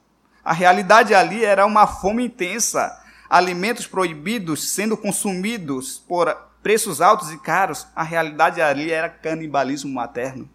[0.43, 7.37] A realidade ali era uma fome intensa, alimentos proibidos sendo consumidos por preços altos e
[7.37, 7.87] caros.
[7.95, 10.49] A realidade ali era canibalismo materno.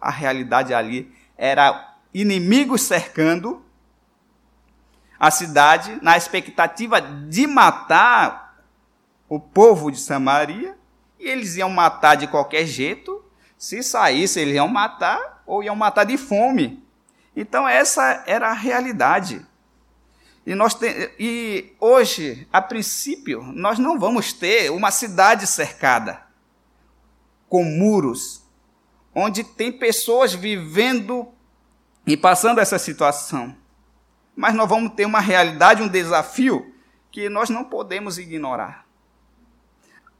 [0.00, 3.64] A realidade ali era inimigos cercando
[5.18, 8.62] a cidade na expectativa de matar
[9.28, 10.76] o povo de Samaria,
[11.18, 13.24] e eles iam matar de qualquer jeito,
[13.56, 16.84] se saísse, eles iam matar ou iam matar de fome.
[17.34, 19.44] Então essa era a realidade.
[20.46, 26.22] E, nós te, e hoje, a princípio, nós não vamos ter uma cidade cercada
[27.48, 28.42] com muros,
[29.14, 31.28] onde tem pessoas vivendo
[32.06, 33.56] e passando essa situação.
[34.36, 36.74] Mas nós vamos ter uma realidade, um desafio
[37.10, 38.84] que nós não podemos ignorar.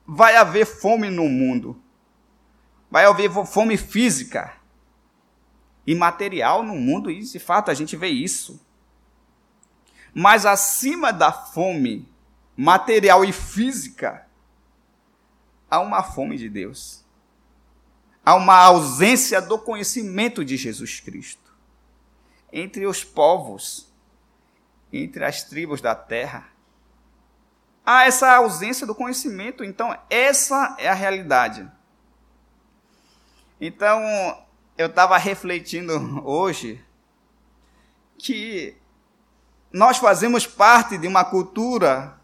[0.06, 1.80] Vai haver fome no mundo.
[2.90, 4.54] Vai haver fome física
[5.86, 8.63] e material no mundo, e de fato a gente vê isso.
[10.14, 12.08] Mas acima da fome
[12.56, 14.26] material e física,
[15.68, 17.04] há uma fome de Deus.
[18.24, 21.52] Há uma ausência do conhecimento de Jesus Cristo.
[22.52, 23.92] Entre os povos,
[24.92, 26.48] entre as tribos da terra,
[27.84, 29.64] há essa ausência do conhecimento.
[29.64, 31.68] Então, essa é a realidade.
[33.60, 34.00] Então,
[34.78, 35.92] eu estava refletindo
[36.24, 36.82] hoje
[38.16, 38.76] que
[39.74, 42.16] nós fazemos parte de uma cultura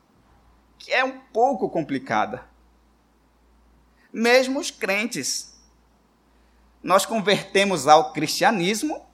[0.78, 2.46] que é um pouco complicada.
[4.12, 5.60] Mesmo os crentes.
[6.80, 9.04] Nós convertemos ao cristianismo,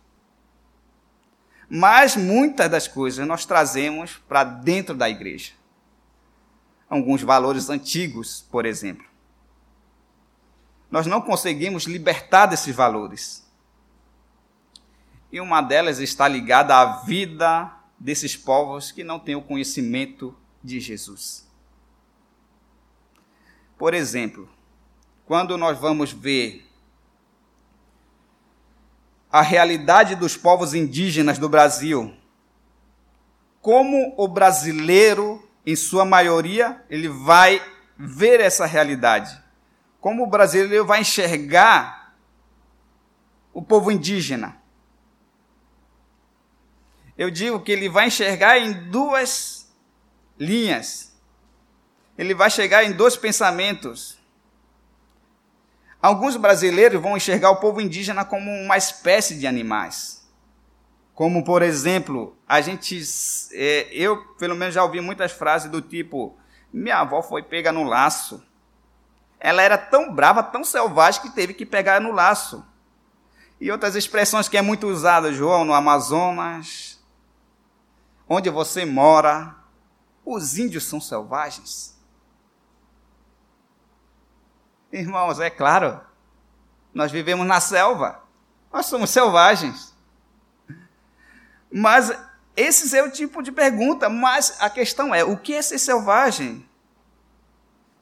[1.66, 5.52] mas muitas das coisas nós trazemos para dentro da igreja.
[6.90, 9.06] Alguns valores antigos, por exemplo.
[10.90, 13.50] Nós não conseguimos libertar desses valores.
[15.32, 20.80] E uma delas está ligada à vida desses povos que não têm o conhecimento de
[20.80, 21.46] Jesus.
[23.78, 24.48] Por exemplo,
[25.24, 26.66] quando nós vamos ver
[29.30, 32.14] a realidade dos povos indígenas do Brasil,
[33.60, 37.60] como o brasileiro, em sua maioria, ele vai
[37.98, 39.36] ver essa realidade?
[40.00, 42.14] Como o brasileiro vai enxergar
[43.52, 44.56] o povo indígena?
[47.16, 49.66] Eu digo que ele vai enxergar em duas
[50.38, 51.14] linhas.
[52.16, 54.18] Ele vai chegar em dois pensamentos.
[56.00, 60.26] Alguns brasileiros vão enxergar o povo indígena como uma espécie de animais.
[61.14, 63.02] Como, por exemplo, a gente.
[63.52, 66.36] É, eu, pelo menos, já ouvi muitas frases do tipo:
[66.70, 68.42] minha avó foi pega no laço.
[69.40, 72.64] Ela era tão brava, tão selvagem, que teve que pegar no laço.
[73.58, 76.95] E outras expressões que é muito usada, João, no Amazonas,
[78.28, 79.54] onde você mora,
[80.24, 81.96] os índios são selvagens?
[84.92, 86.00] Irmãos, é claro,
[86.94, 88.22] nós vivemos na selva,
[88.72, 89.94] nós somos selvagens.
[91.70, 92.10] Mas
[92.56, 96.66] esse é o tipo de pergunta, mas a questão é: o que é ser selvagem?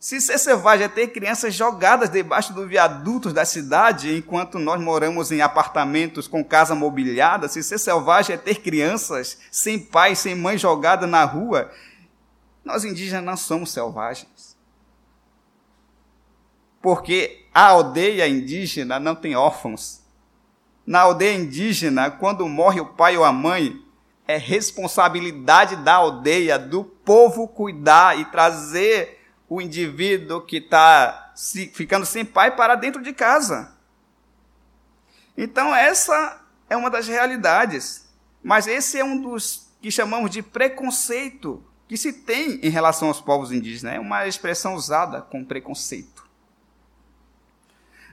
[0.05, 5.33] Se ser selvagem é ter crianças jogadas debaixo do viadutos da cidade, enquanto nós moramos
[5.33, 10.59] em apartamentos com casa mobiliada, se ser selvagem é ter crianças sem pai, sem mãe
[10.59, 11.73] jogadas na rua,
[12.63, 14.59] nós indígenas não somos selvagens.
[16.83, 20.03] Porque a aldeia indígena não tem órfãos.
[20.87, 23.83] Na aldeia indígena, quando morre o pai ou a mãe,
[24.29, 31.33] é responsabilidade da aldeia, do povo cuidar e trazer o indivíduo que está
[31.73, 33.75] ficando sem pai para dentro de casa.
[35.37, 38.09] Então, essa é uma das realidades.
[38.43, 43.21] Mas esse é um dos que chamamos de preconceito que se tem em relação aos
[43.21, 43.95] povos indígenas.
[43.95, 46.25] É uma expressão usada com preconceito.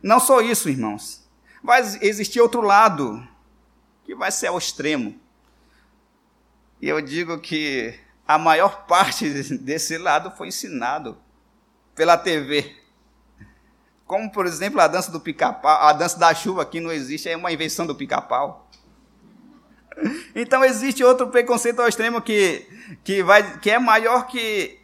[0.01, 1.27] Não só isso, irmãos.
[1.63, 3.25] Vai existir outro lado,
[4.03, 5.19] que vai ser ao extremo.
[6.81, 7.99] E eu digo que
[8.33, 11.17] a maior parte desse lado foi ensinado
[11.93, 12.77] pela TV.
[14.05, 17.35] Como, por exemplo, a dança do pica-pau, a dança da chuva que não existe, é
[17.35, 18.69] uma invenção do pica-pau.
[20.33, 22.65] Então existe outro preconceito ao extremo que,
[23.03, 24.79] que, vai, que é maior que,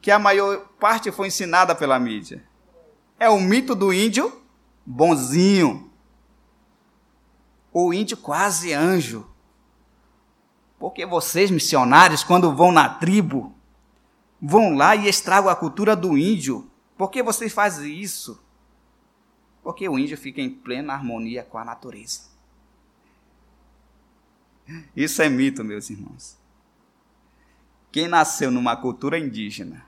[0.00, 2.44] que a maior parte foi ensinada pela mídia.
[3.18, 4.40] É o mito do índio
[4.86, 5.90] bonzinho.
[7.72, 9.28] O índio quase anjo.
[10.78, 13.54] Porque vocês, missionários, quando vão na tribo,
[14.40, 16.70] vão lá e estragam a cultura do índio.
[16.96, 18.40] Por que vocês fazem isso?
[19.62, 22.28] Porque o índio fica em plena harmonia com a natureza.
[24.94, 26.36] Isso é mito, meus irmãos.
[27.90, 29.86] Quem nasceu numa cultura indígena,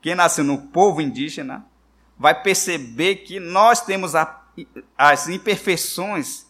[0.00, 1.66] quem nasceu no povo indígena,
[2.16, 4.44] vai perceber que nós temos a,
[4.96, 6.46] as imperfeições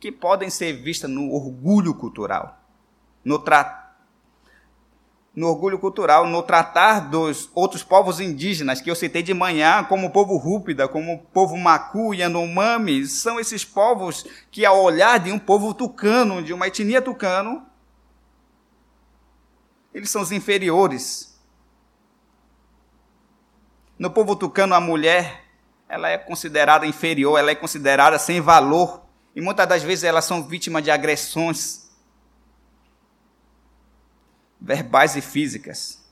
[0.00, 2.65] que podem ser vistas no orgulho cultural,
[3.26, 3.86] no trato
[5.34, 10.06] no orgulho cultural, no tratar dos outros povos indígenas que eu citei de manhã, como
[10.06, 15.20] o povo Rúpida, como o povo Macu e Yanomami, são esses povos que, ao olhar
[15.20, 17.66] de um povo tucano, de uma etnia tucano,
[19.92, 21.38] eles são os inferiores.
[23.98, 25.44] No povo tucano, a mulher,
[25.86, 29.02] ela é considerada inferior, ela é considerada sem valor,
[29.34, 31.85] e muitas das vezes elas são vítimas de agressões
[34.60, 36.04] verbais e físicas.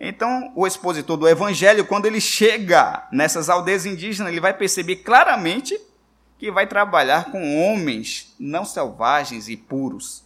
[0.00, 5.78] Então, o expositor do evangelho, quando ele chega nessas aldeias indígenas, ele vai perceber claramente
[6.38, 10.24] que vai trabalhar com homens não selvagens e puros.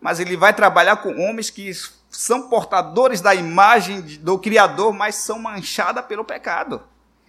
[0.00, 1.70] Mas ele vai trabalhar com homens que
[2.10, 6.82] são portadores da imagem do Criador, mas são manchadas pelo pecado.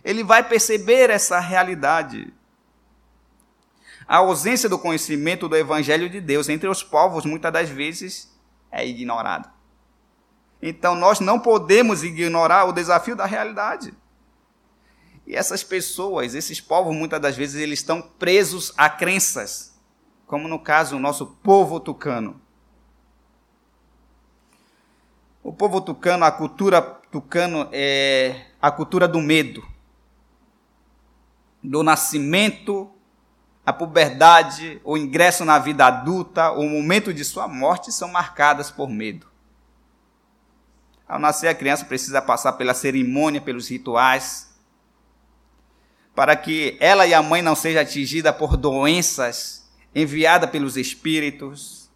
[0.04, 2.34] Ele vai perceber essa realidade.
[4.10, 8.36] A ausência do conhecimento do Evangelho de Deus entre os povos, muitas das vezes,
[8.72, 9.54] é ignorada.
[10.60, 13.94] Então, nós não podemos ignorar o desafio da realidade.
[15.28, 19.80] E essas pessoas, esses povos, muitas das vezes, eles estão presos a crenças,
[20.26, 22.42] como no caso o nosso povo tucano.
[25.44, 29.64] O povo tucano, a cultura tucano é a cultura do medo,
[31.64, 32.92] do nascimento
[33.70, 38.90] a puberdade, o ingresso na vida adulta, o momento de sua morte são marcadas por
[38.90, 39.28] medo.
[41.08, 44.60] Ao nascer, a criança precisa passar pela cerimônia, pelos rituais,
[46.16, 51.92] para que ela e a mãe não sejam atingidas por doenças enviadas pelos espíritos.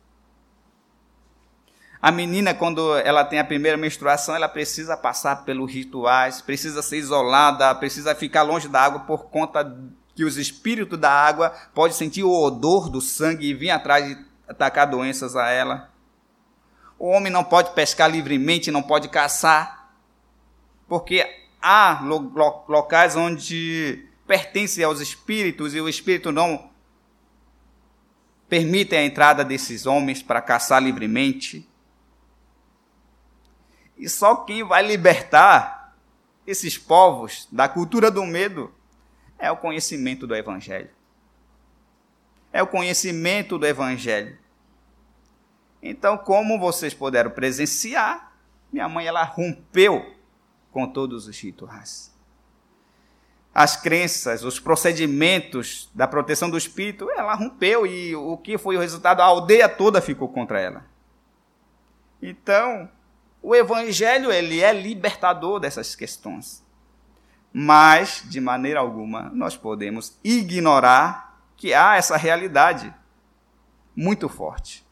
[2.00, 6.98] A menina, quando ela tem a primeira menstruação, ela precisa passar pelos rituais, precisa ser
[6.98, 9.64] isolada, precisa ficar longe da água por conta
[10.16, 14.26] que os espíritos da água podem sentir o odor do sangue e vir atrás de
[14.48, 15.92] atacar doenças a ela.
[17.00, 19.94] O homem não pode pescar livremente, não pode caçar,
[20.88, 21.28] porque
[21.62, 26.72] há lo lo locais onde pertencem aos espíritos e o espírito não
[28.48, 31.68] permite a entrada desses homens para caçar livremente.
[33.98, 35.96] E só quem vai libertar
[36.46, 38.72] esses povos da cultura do medo
[39.44, 40.90] é o conhecimento do Evangelho.
[42.54, 44.38] É o conhecimento do Evangelho.
[45.82, 48.32] Então, como vocês puderam presenciar,
[48.72, 50.16] minha mãe ela rompeu
[50.72, 52.16] com todos os rituais.
[53.54, 58.80] As crenças, os procedimentos da proteção do espírito, ela rompeu e o que foi o
[58.80, 59.20] resultado?
[59.20, 60.86] A aldeia toda ficou contra ela.
[62.22, 62.90] Então,
[63.42, 66.63] o evangelho ele é libertador dessas questões
[67.54, 72.94] mas de maneira alguma nós podemos ignorar que há essa realidade
[73.96, 74.84] muito forte.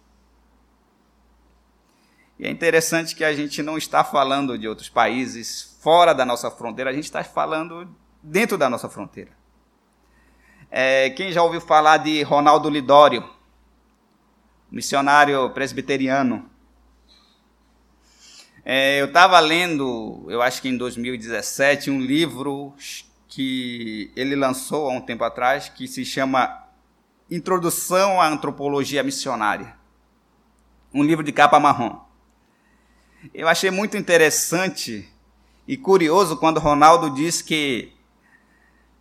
[2.37, 6.51] E é interessante que a gente não está falando de outros países fora da nossa
[6.51, 9.31] fronteira, a gente está falando dentro da nossa fronteira.
[10.69, 13.27] É, quem já ouviu falar de Ronaldo Lidório,
[14.71, 16.49] missionário presbiteriano,
[18.63, 22.73] é, eu estava lendo, eu acho que em 2017, um livro
[23.27, 26.67] que ele lançou há um tempo atrás, que se chama
[27.29, 29.75] Introdução à Antropologia Missionária.
[30.93, 32.01] Um livro de capa marrom.
[33.33, 35.09] Eu achei muito interessante
[35.67, 37.93] e curioso quando Ronaldo diz que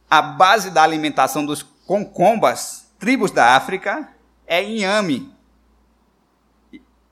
[0.08, 4.14] a base da alimentação dos concombas, tribos da África,
[4.46, 5.34] é inhame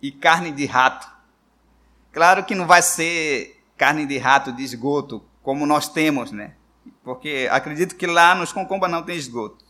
[0.01, 1.17] e carne de rato.
[2.12, 6.54] Claro que não vai ser carne de rato de esgoto, como nós temos, né?
[7.02, 9.64] Porque acredito que lá nos Concomba não tem esgoto.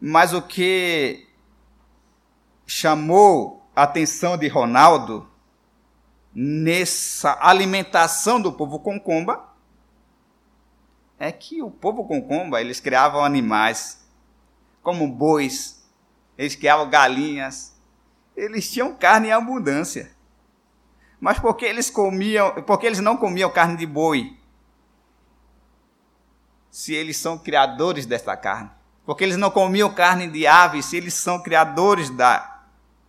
[0.00, 1.28] Mas o que
[2.66, 5.28] chamou a atenção de Ronaldo
[6.34, 9.52] nessa alimentação do povo concomba
[11.18, 14.04] é que o povo concomba, eles criavam animais
[14.82, 15.88] como bois,
[16.36, 17.71] eles criavam galinhas,
[18.36, 20.10] eles tinham carne em abundância.
[21.20, 24.36] Mas porque eles comiam, porque eles não comiam carne de boi?
[26.70, 28.70] Se eles são criadores desta carne.
[29.04, 32.62] Porque eles não comiam carne de aves, se eles são criadores da,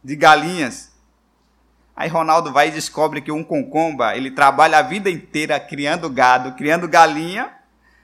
[0.03, 0.91] de galinhas.
[1.95, 6.53] Aí Ronaldo vai e descobre que um concomba, ele trabalha a vida inteira criando gado,
[6.53, 7.51] criando galinha,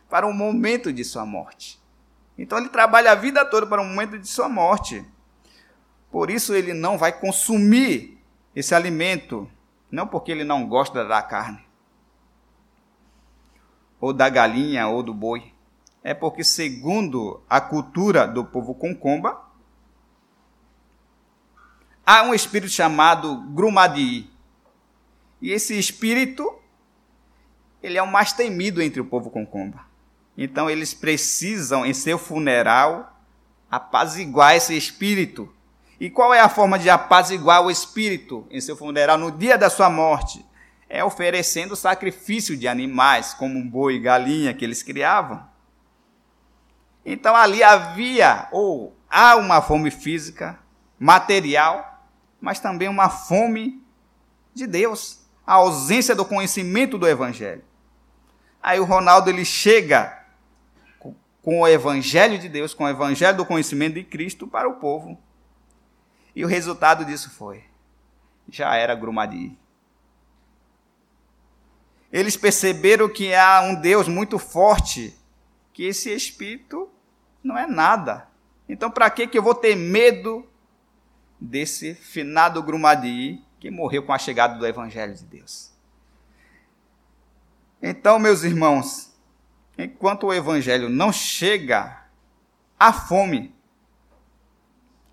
[0.10, 1.80] para um momento de sua morte.
[2.38, 5.06] Então ele trabalha a vida toda para um momento de sua morte.
[6.12, 8.18] Por isso ele não vai consumir
[8.56, 9.50] esse alimento,
[9.92, 11.64] não porque ele não gosta da carne,
[14.00, 15.54] ou da galinha, ou do boi.
[16.04, 19.46] É porque, segundo a cultura do povo concomba,
[22.06, 24.30] há um espírito chamado Grumadi.
[25.42, 26.58] E esse espírito,
[27.84, 29.86] ele é o mais temido entre o povo concomba.
[30.38, 33.22] Então eles precisam, em seu funeral,
[33.70, 35.54] apaziguar esse espírito.
[36.00, 39.70] E qual é a forma de apaziguar o espírito em seu funeral no dia da
[39.70, 40.46] sua morte?
[40.88, 45.46] É oferecendo sacrifício de animais, como um boi e galinha que eles criavam.
[47.06, 50.58] Então ali havia, ou há uma fome física,
[50.98, 52.08] material,
[52.40, 53.84] mas também uma fome
[54.54, 57.64] de Deus, a ausência do conhecimento do Evangelho.
[58.64, 60.18] Aí o Ronaldo ele chega
[61.42, 65.18] com o Evangelho de Deus, com o Evangelho do conhecimento de Cristo para o povo.
[66.40, 67.66] E o resultado disso foi:
[68.48, 69.60] já era Grumadi.
[72.10, 75.14] Eles perceberam que há um Deus muito forte,
[75.74, 76.90] que esse espírito
[77.44, 78.26] não é nada.
[78.70, 80.48] Então, para que, eu vou ter medo
[81.38, 85.74] desse finado Grumadi que morreu com a chegada do Evangelho de Deus?
[87.82, 89.14] Então, meus irmãos,
[89.78, 92.02] enquanto o evangelho não chega,
[92.80, 93.54] há fome.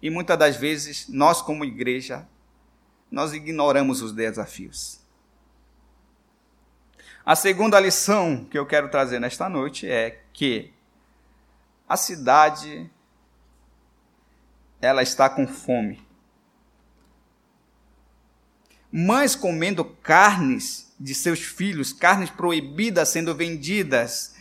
[0.07, 2.29] E muitas das vezes nós como igreja
[3.11, 5.01] nós ignoramos os desafios.
[7.25, 10.73] A segunda lição que eu quero trazer nesta noite é que
[11.89, 12.89] a cidade
[14.81, 16.01] ela está com fome.
[18.93, 24.37] Mães comendo carnes de seus filhos, carnes proibidas sendo vendidas,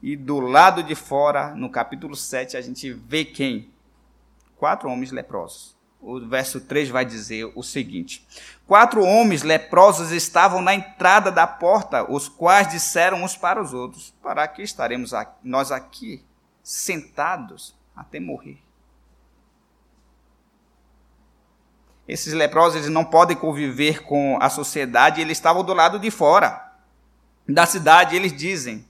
[0.00, 3.72] e do lado de fora, no capítulo 7, a gente vê quem?
[4.60, 5.74] Quatro homens leprosos.
[5.98, 8.26] O verso 3 vai dizer o seguinte:
[8.66, 14.14] Quatro homens leprosos estavam na entrada da porta, os quais disseram uns para os outros:
[14.22, 16.22] Para que estaremos aqui, nós aqui,
[16.62, 18.62] sentados até morrer?
[22.06, 26.70] Esses leprosos não podem conviver com a sociedade, eles estavam do lado de fora
[27.48, 28.14] da cidade.
[28.14, 28.86] Eles dizem: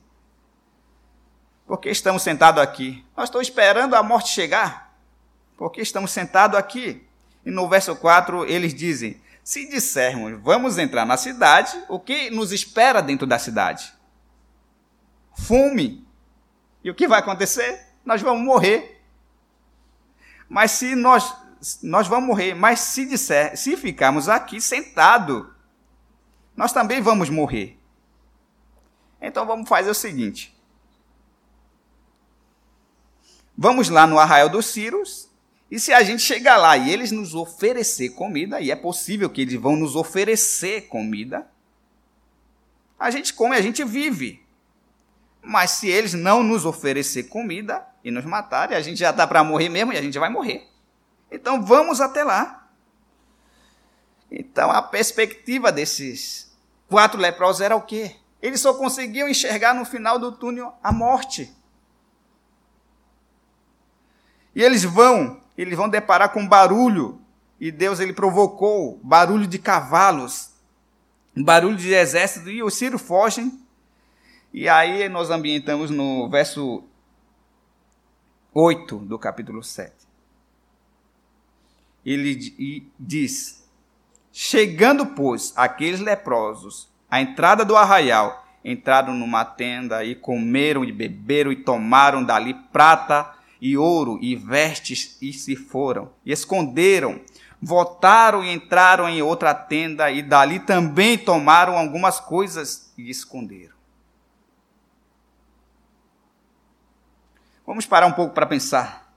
[1.65, 3.07] porque estamos sentados aqui?
[3.17, 4.90] Nós estamos esperando a morte chegar.
[5.61, 7.07] Porque estamos sentados aqui.
[7.45, 12.51] E no verso 4 eles dizem: Se dissermos, vamos entrar na cidade, o que nos
[12.51, 13.93] espera dentro da cidade?
[15.37, 16.09] Fome.
[16.83, 17.79] E o que vai acontecer?
[18.07, 19.05] Nós vamos morrer.
[20.49, 21.31] Mas se nós
[21.83, 25.55] nós vamos morrer, mas se disser, se ficarmos aqui sentado,
[26.57, 27.79] nós também vamos morrer.
[29.21, 30.59] Então vamos fazer o seguinte:
[33.55, 35.30] Vamos lá no arraial dos Círios,
[35.71, 39.43] e se a gente chegar lá e eles nos oferecer comida, e é possível que
[39.43, 41.49] eles vão nos oferecer comida,
[42.99, 44.45] a gente come, a gente vive.
[45.41, 49.45] Mas se eles não nos oferecer comida e nos matarem, a gente já está para
[49.45, 50.69] morrer mesmo e a gente vai morrer.
[51.31, 52.69] Então vamos até lá.
[54.31, 56.53] Então a perspectiva desses
[56.89, 58.17] quatro leprosos era o quê?
[58.43, 61.55] Eles só conseguiam enxergar no final do túnel a morte.
[64.55, 67.21] E eles vão, eles vão deparar com barulho.
[67.61, 70.51] E Deus ele provocou barulho de cavalos,
[71.37, 73.61] barulho de exército, e os sírios fogem.
[74.55, 76.83] E aí nós ambientamos no verso
[78.55, 79.93] 8 do capítulo 7.
[82.07, 82.35] Ele
[82.99, 83.63] diz:
[84.33, 91.53] Chegando, pois, aqueles leprosos à entrada do arraial, entraram numa tenda e comeram e beberam
[91.53, 97.21] e tomaram dali prata e ouro e vestes e se foram, e esconderam,
[97.61, 103.75] voltaram e entraram em outra tenda e dali também tomaram algumas coisas e esconderam.
[107.67, 109.15] Vamos parar um pouco para pensar.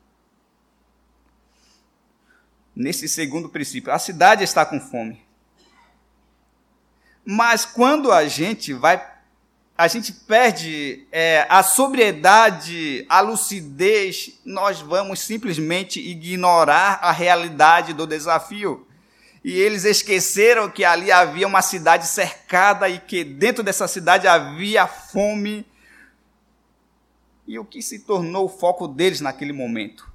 [2.75, 5.23] Nesse segundo princípio, a cidade está com fome.
[7.25, 9.12] Mas quando a gente vai
[9.75, 18.05] a gente perde é, a sobriedade, a lucidez, nós vamos simplesmente ignorar a realidade do
[18.05, 18.85] desafio.
[19.43, 24.87] E eles esqueceram que ali havia uma cidade cercada e que dentro dessa cidade havia
[24.87, 25.65] fome.
[27.47, 30.09] E o que se tornou o foco deles naquele momento?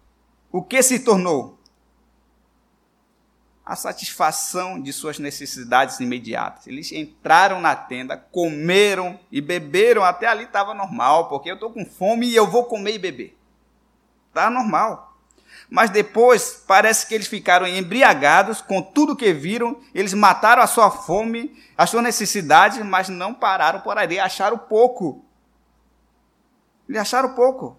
[0.50, 1.57] O que se tornou?
[3.68, 6.66] A satisfação de suas necessidades imediatas.
[6.66, 11.84] Eles entraram na tenda, comeram e beberam, até ali estava normal, porque eu estou com
[11.84, 13.38] fome e eu vou comer e beber.
[14.28, 15.18] Está normal.
[15.68, 20.90] Mas depois parece que eles ficaram embriagados com tudo que viram, eles mataram a sua
[20.90, 25.22] fome, a sua necessidade, mas não pararam por ali, acharam pouco.
[26.88, 27.77] Eles acharam pouco.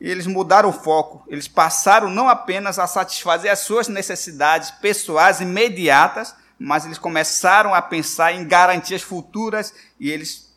[0.00, 6.34] Eles mudaram o foco, eles passaram não apenas a satisfazer as suas necessidades pessoais imediatas,
[6.58, 10.54] mas eles começaram a pensar em garantias futuras e eles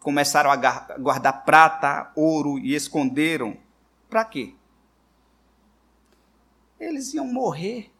[0.00, 0.56] começaram a
[0.98, 3.56] guardar prata, ouro e esconderam.
[4.08, 4.54] Para quê?
[6.78, 7.92] Eles iam morrer.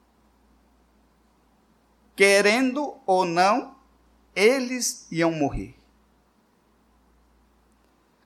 [2.14, 3.76] Querendo ou não,
[4.34, 5.77] eles iam morrer.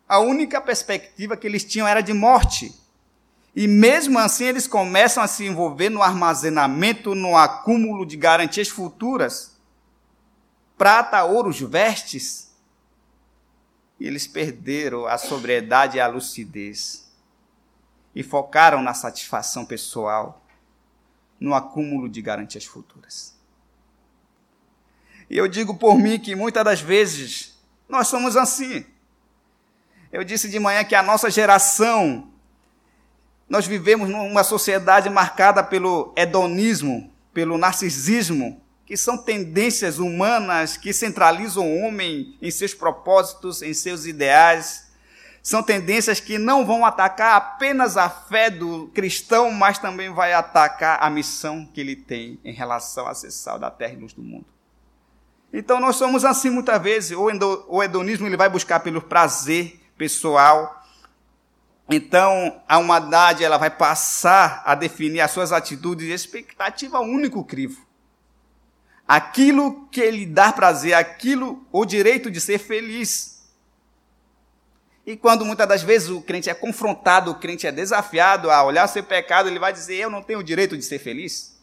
[0.09, 2.74] A única perspectiva que eles tinham era de morte.
[3.55, 9.57] E mesmo assim, eles começam a se envolver no armazenamento, no acúmulo de garantias futuras.
[10.76, 12.50] Prata, ouros, vestes.
[14.00, 17.11] E eles perderam a sobriedade e a lucidez.
[18.14, 20.44] E focaram na satisfação pessoal,
[21.38, 23.34] no acúmulo de garantias futuras.
[25.28, 28.84] E eu digo por mim que muitas das vezes nós somos assim.
[30.13, 32.29] Eu disse de manhã que a nossa geração
[33.49, 41.67] nós vivemos numa sociedade marcada pelo hedonismo, pelo narcisismo, que são tendências humanas que centralizam
[41.67, 44.93] o homem em seus propósitos, em seus ideais.
[45.43, 51.03] São tendências que não vão atacar apenas a fé do cristão, mas também vai atacar
[51.03, 54.23] a missão que ele tem em relação a ser sal da terra e luz do
[54.23, 54.45] mundo.
[55.51, 57.17] Então nós somos assim muitas vezes.
[57.17, 60.84] O hedonismo ele vai buscar pelo prazer pessoal,
[61.88, 67.86] então, a humanidade ela vai passar a definir as suas atitudes e expectativa único crivo.
[69.07, 73.48] Aquilo que lhe dá prazer, aquilo, o direito de ser feliz.
[75.07, 78.88] E quando muitas das vezes o crente é confrontado, o crente é desafiado a olhar
[78.88, 81.61] seu pecado, ele vai dizer: Eu não tenho o direito de ser feliz.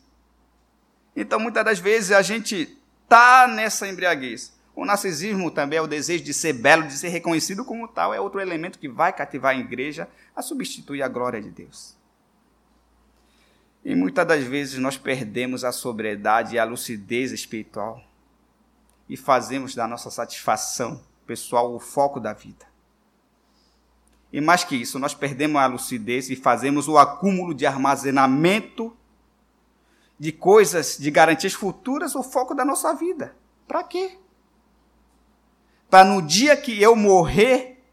[1.13, 4.59] Então, muitas das vezes a gente está nessa embriaguez.
[4.80, 8.21] O narcisismo também é o desejo de ser belo, de ser reconhecido como tal, é
[8.21, 11.97] outro elemento que vai cativar a igreja a substituir a glória de Deus.
[13.84, 18.01] E muitas das vezes nós perdemos a sobriedade e a lucidez espiritual
[19.09, 22.65] e fazemos da nossa satisfação pessoal o foco da vida.
[24.32, 28.95] E mais que isso, nós perdemos a lucidez e fazemos o acúmulo de armazenamento
[30.17, 33.36] de coisas, de garantias futuras, o foco da nossa vida.
[33.67, 34.17] Para quê?
[35.89, 37.83] Para no dia que eu morrer,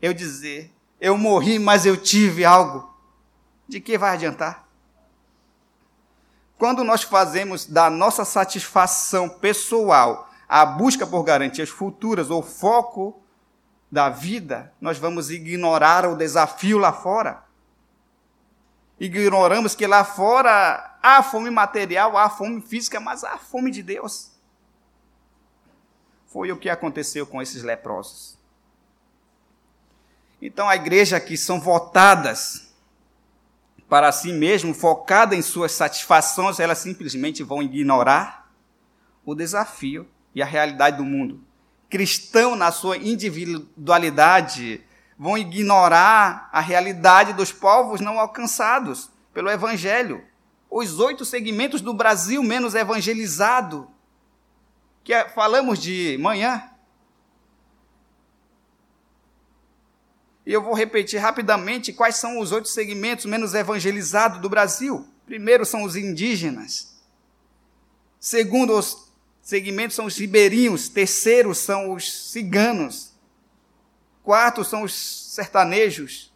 [0.00, 2.88] eu dizer: eu morri, mas eu tive algo.
[3.68, 4.66] De que vai adiantar?
[6.58, 13.22] Quando nós fazemos da nossa satisfação pessoal a busca por garantias futuras ou foco
[13.90, 17.44] da vida, nós vamos ignorar o desafio lá fora.
[18.98, 24.32] Ignoramos que lá fora há fome material, há fome física, mas há fome de Deus.
[26.28, 28.38] Foi o que aconteceu com esses leprosos.
[30.40, 32.68] Então, a igreja que são votadas
[33.88, 38.52] para si mesmo, focada em suas satisfações, elas simplesmente vão ignorar
[39.24, 41.42] o desafio e a realidade do mundo.
[41.88, 44.82] Cristão, na sua individualidade,
[45.18, 50.22] vão ignorar a realidade dos povos não alcançados pelo Evangelho.
[50.70, 53.88] Os oito segmentos do Brasil menos evangelizado
[55.08, 56.70] que falamos de manhã.
[60.44, 65.08] E eu vou repetir rapidamente quais são os oito segmentos menos evangelizados do Brasil.
[65.24, 66.94] Primeiro são os indígenas.
[68.20, 69.08] Segundo os
[69.40, 70.90] segmentos são os ribeirinhos.
[70.90, 73.14] Terceiro são os ciganos.
[74.22, 74.92] Quarto são os
[75.32, 76.27] sertanejos.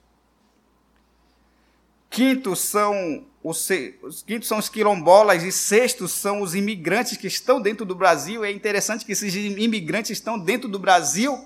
[2.13, 3.69] Quinto são os,
[4.03, 8.45] os são os quilombolas e sextos são os imigrantes que estão dentro do Brasil.
[8.45, 11.43] É interessante que esses imigrantes estão dentro do Brasil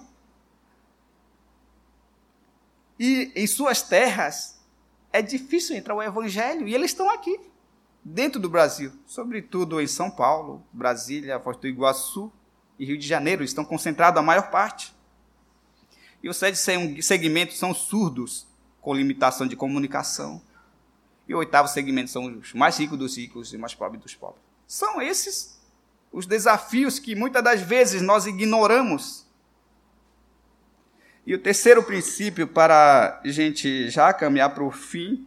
[2.98, 4.58] e em suas terras
[5.12, 7.38] é difícil entrar o evangelho e eles estão aqui
[8.04, 12.32] dentro do Brasil, sobretudo em São Paulo, Brasília, Foz do Iguaçu
[12.76, 14.92] e Rio de Janeiro estão concentrados a maior parte.
[16.22, 16.58] E os sete
[17.02, 18.48] segmentos são surdos,
[18.80, 20.40] com limitação de comunicação.
[21.29, 24.43] E o oitavo segmento são os mais ricos dos ricos e mais pobres dos pobres.
[24.66, 25.61] São esses
[26.12, 29.27] os desafios que muitas das vezes nós ignoramos.
[31.27, 35.27] E o terceiro princípio para a gente já caminhar para o fim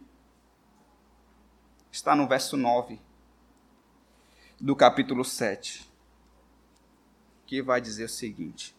[1.92, 2.98] está no verso 9
[4.58, 5.88] do capítulo 7,
[7.46, 8.74] que vai dizer o seguinte: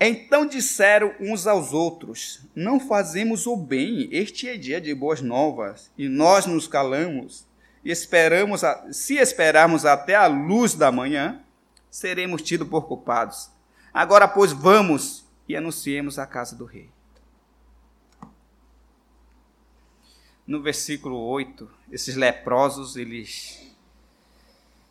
[0.00, 5.90] então disseram uns aos outros: Não fazemos o bem, este é dia de boas novas,
[5.96, 7.46] e nós nos calamos,
[7.84, 11.42] e esperamos, a, se esperarmos até a luz da manhã,
[11.90, 13.50] seremos tidos por culpados.
[13.92, 16.90] Agora, pois, vamos e anunciemos a casa do rei.
[20.48, 23.70] no versículo 8, esses leprosos, eles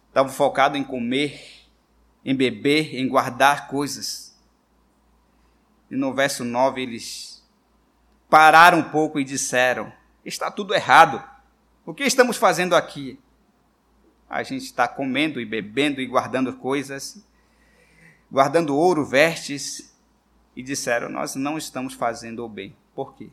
[0.08, 1.66] estavam focados em comer,
[2.24, 4.27] em beber, em guardar coisas.
[5.90, 7.46] E no verso 9 eles
[8.30, 9.92] pararam um pouco e disseram:
[10.26, 11.24] Está tudo errado.
[11.86, 13.20] O que estamos fazendo aqui?
[14.30, 17.26] A gente está comendo e bebendo e guardando coisas,
[18.30, 19.96] guardando ouro, vestes,
[20.56, 22.76] e disseram: Nós não estamos fazendo o bem.
[22.94, 23.30] Por quê?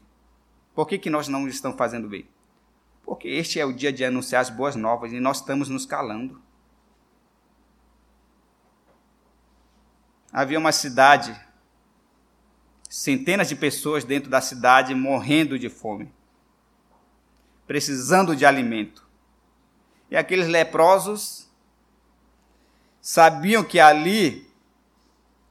[0.75, 2.29] Por que, que nós não estamos fazendo bem?
[3.05, 6.41] Porque este é o dia de anunciar as boas novas e nós estamos nos calando.
[10.33, 11.39] Havia uma cidade,
[12.95, 16.15] centenas de pessoas dentro da cidade morrendo de fome,
[17.67, 19.05] precisando de alimento.
[20.09, 21.51] E aqueles leprosos
[23.01, 24.49] sabiam que ali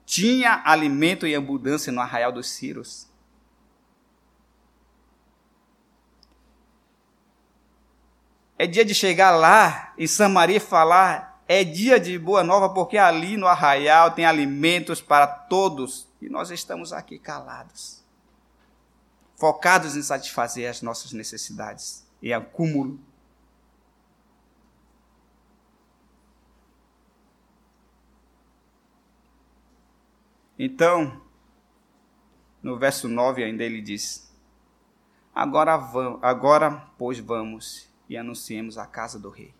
[0.06, 3.10] tinha alimento em abundância no arraial dos Círios.
[8.58, 12.98] É dia de chegar lá em Samaria e falar: é dia de boa nova, porque
[12.98, 18.04] ali no arraial tem alimentos para todos e nós estamos aqui calados,
[19.36, 23.00] focados em satisfazer as nossas necessidades e acúmulo.
[30.58, 31.22] Então,
[32.64, 34.36] no verso 9 ainda ele diz:
[35.36, 35.74] Agora,
[36.20, 39.54] agora pois vamos e anunciemos a casa do rei.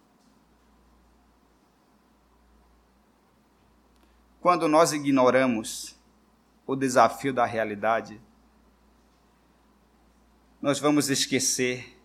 [4.44, 5.98] Quando nós ignoramos
[6.68, 8.20] o desafio da realidade,
[10.62, 11.98] nós vamos esquecer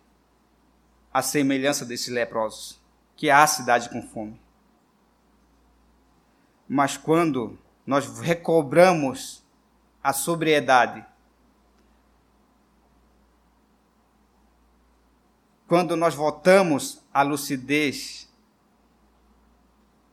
[1.13, 2.79] a semelhança desses leprosos,
[3.17, 4.39] que há a cidade com fome.
[6.65, 9.43] Mas quando nós recobramos
[10.01, 11.05] a sobriedade,
[15.67, 18.28] quando nós voltamos à lucidez,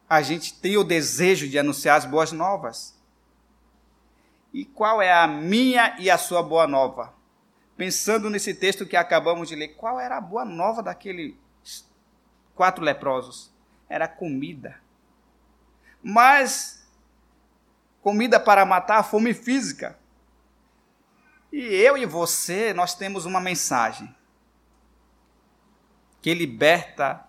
[0.08, 2.96] a gente tem o desejo de anunciar as boas novas.
[4.52, 7.12] E qual é a minha e a sua boa nova?
[7.76, 11.34] Pensando nesse texto que acabamos de ler, qual era a boa nova daqueles
[12.54, 13.52] quatro leprosos?
[13.88, 14.80] Era comida.
[16.02, 16.86] Mas
[18.00, 19.98] comida para matar a fome física.
[21.52, 24.14] E eu e você, nós temos uma mensagem
[26.22, 27.25] que liberta.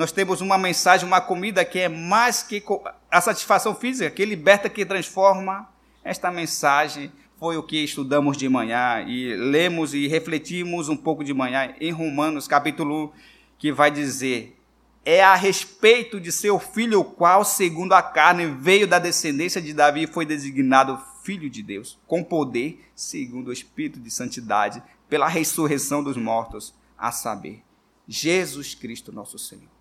[0.00, 2.64] Nós temos uma mensagem, uma comida que é mais que
[3.10, 5.68] a satisfação física, que liberta, que transforma.
[6.02, 11.34] Esta mensagem foi o que estudamos de manhã e lemos e refletimos um pouco de
[11.34, 13.10] manhã em Romanos, capítulo 1,
[13.58, 14.58] que vai dizer:
[15.04, 19.74] é a respeito de seu filho, o qual, segundo a carne, veio da descendência de
[19.74, 25.28] Davi e foi designado filho de Deus, com poder, segundo o Espírito de santidade, pela
[25.28, 27.62] ressurreição dos mortos, a saber,
[28.08, 29.79] Jesus Cristo, nosso Senhor.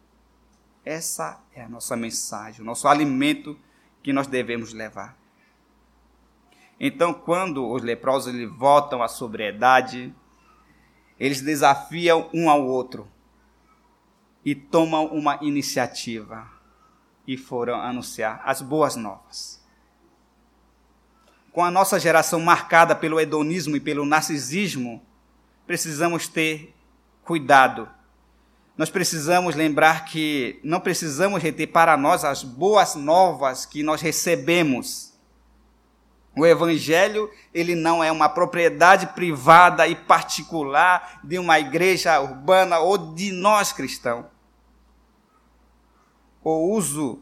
[0.84, 3.57] Essa é a nossa mensagem, o nosso alimento
[4.01, 5.17] que nós devemos levar.
[6.80, 10.13] Então, quando os leprosos eles voltam à sobriedade,
[11.19, 13.07] eles desafiam um ao outro
[14.45, 16.49] e tomam uma iniciativa
[17.27, 19.61] e foram anunciar as boas novas.
[21.51, 25.05] Com a nossa geração marcada pelo hedonismo e pelo narcisismo,
[25.67, 26.73] precisamos ter
[27.23, 27.89] cuidado
[28.80, 35.13] nós precisamos lembrar que não precisamos reter para nós as boas novas que nós recebemos.
[36.34, 43.13] O evangelho, ele não é uma propriedade privada e particular de uma igreja urbana ou
[43.13, 44.27] de nós cristãos.
[46.41, 47.21] O uso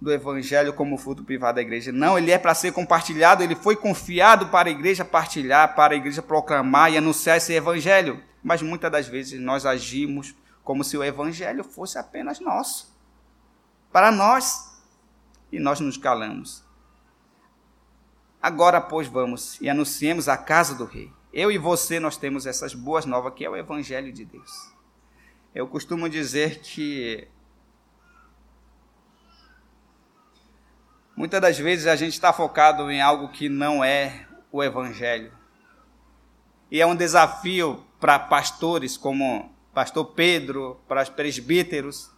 [0.00, 1.90] do evangelho como fruto privado da igreja.
[1.90, 5.96] Não, ele é para ser compartilhado, ele foi confiado para a igreja partilhar, para a
[5.96, 10.32] igreja proclamar e anunciar esse evangelho mas muitas das vezes nós agimos
[10.62, 12.96] como se o evangelho fosse apenas nosso,
[13.90, 14.80] para nós,
[15.50, 16.62] e nós nos calamos.
[18.40, 21.12] Agora, pois, vamos e anunciemos a casa do rei.
[21.32, 24.72] Eu e você, nós temos essas boas novas, que é o evangelho de Deus.
[25.52, 27.26] Eu costumo dizer que
[31.16, 35.36] muitas das vezes a gente está focado em algo que não é o evangelho.
[36.70, 42.10] E é um desafio para pastores como pastor Pedro, para os presbíteros,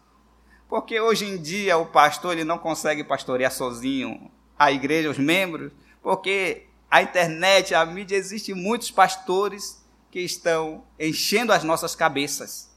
[0.68, 5.72] porque hoje em dia o pastor ele não consegue pastorear sozinho a igreja, os membros,
[6.02, 12.68] porque a internet, a mídia, existem muitos pastores que estão enchendo as nossas cabeças.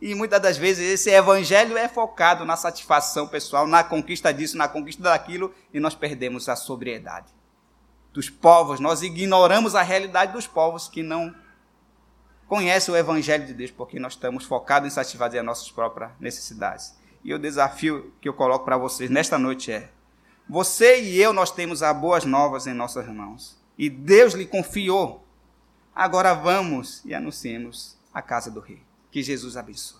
[0.00, 4.66] E muitas das vezes esse evangelho é focado na satisfação pessoal, na conquista disso, na
[4.66, 7.40] conquista daquilo, e nós perdemos a sobriedade
[8.12, 11.34] dos povos, nós ignoramos a realidade dos povos que não
[12.50, 16.96] conhece o Evangelho de Deus, porque nós estamos focados em satisfazer as nossas próprias necessidades.
[17.22, 19.88] E o desafio que eu coloco para vocês nesta noite é:
[20.48, 23.56] você e eu, nós temos as boas novas em nossas mãos.
[23.78, 25.24] E Deus lhe confiou.
[25.94, 28.82] Agora vamos e anunciemos a casa do rei.
[29.12, 29.99] Que Jesus abençoe.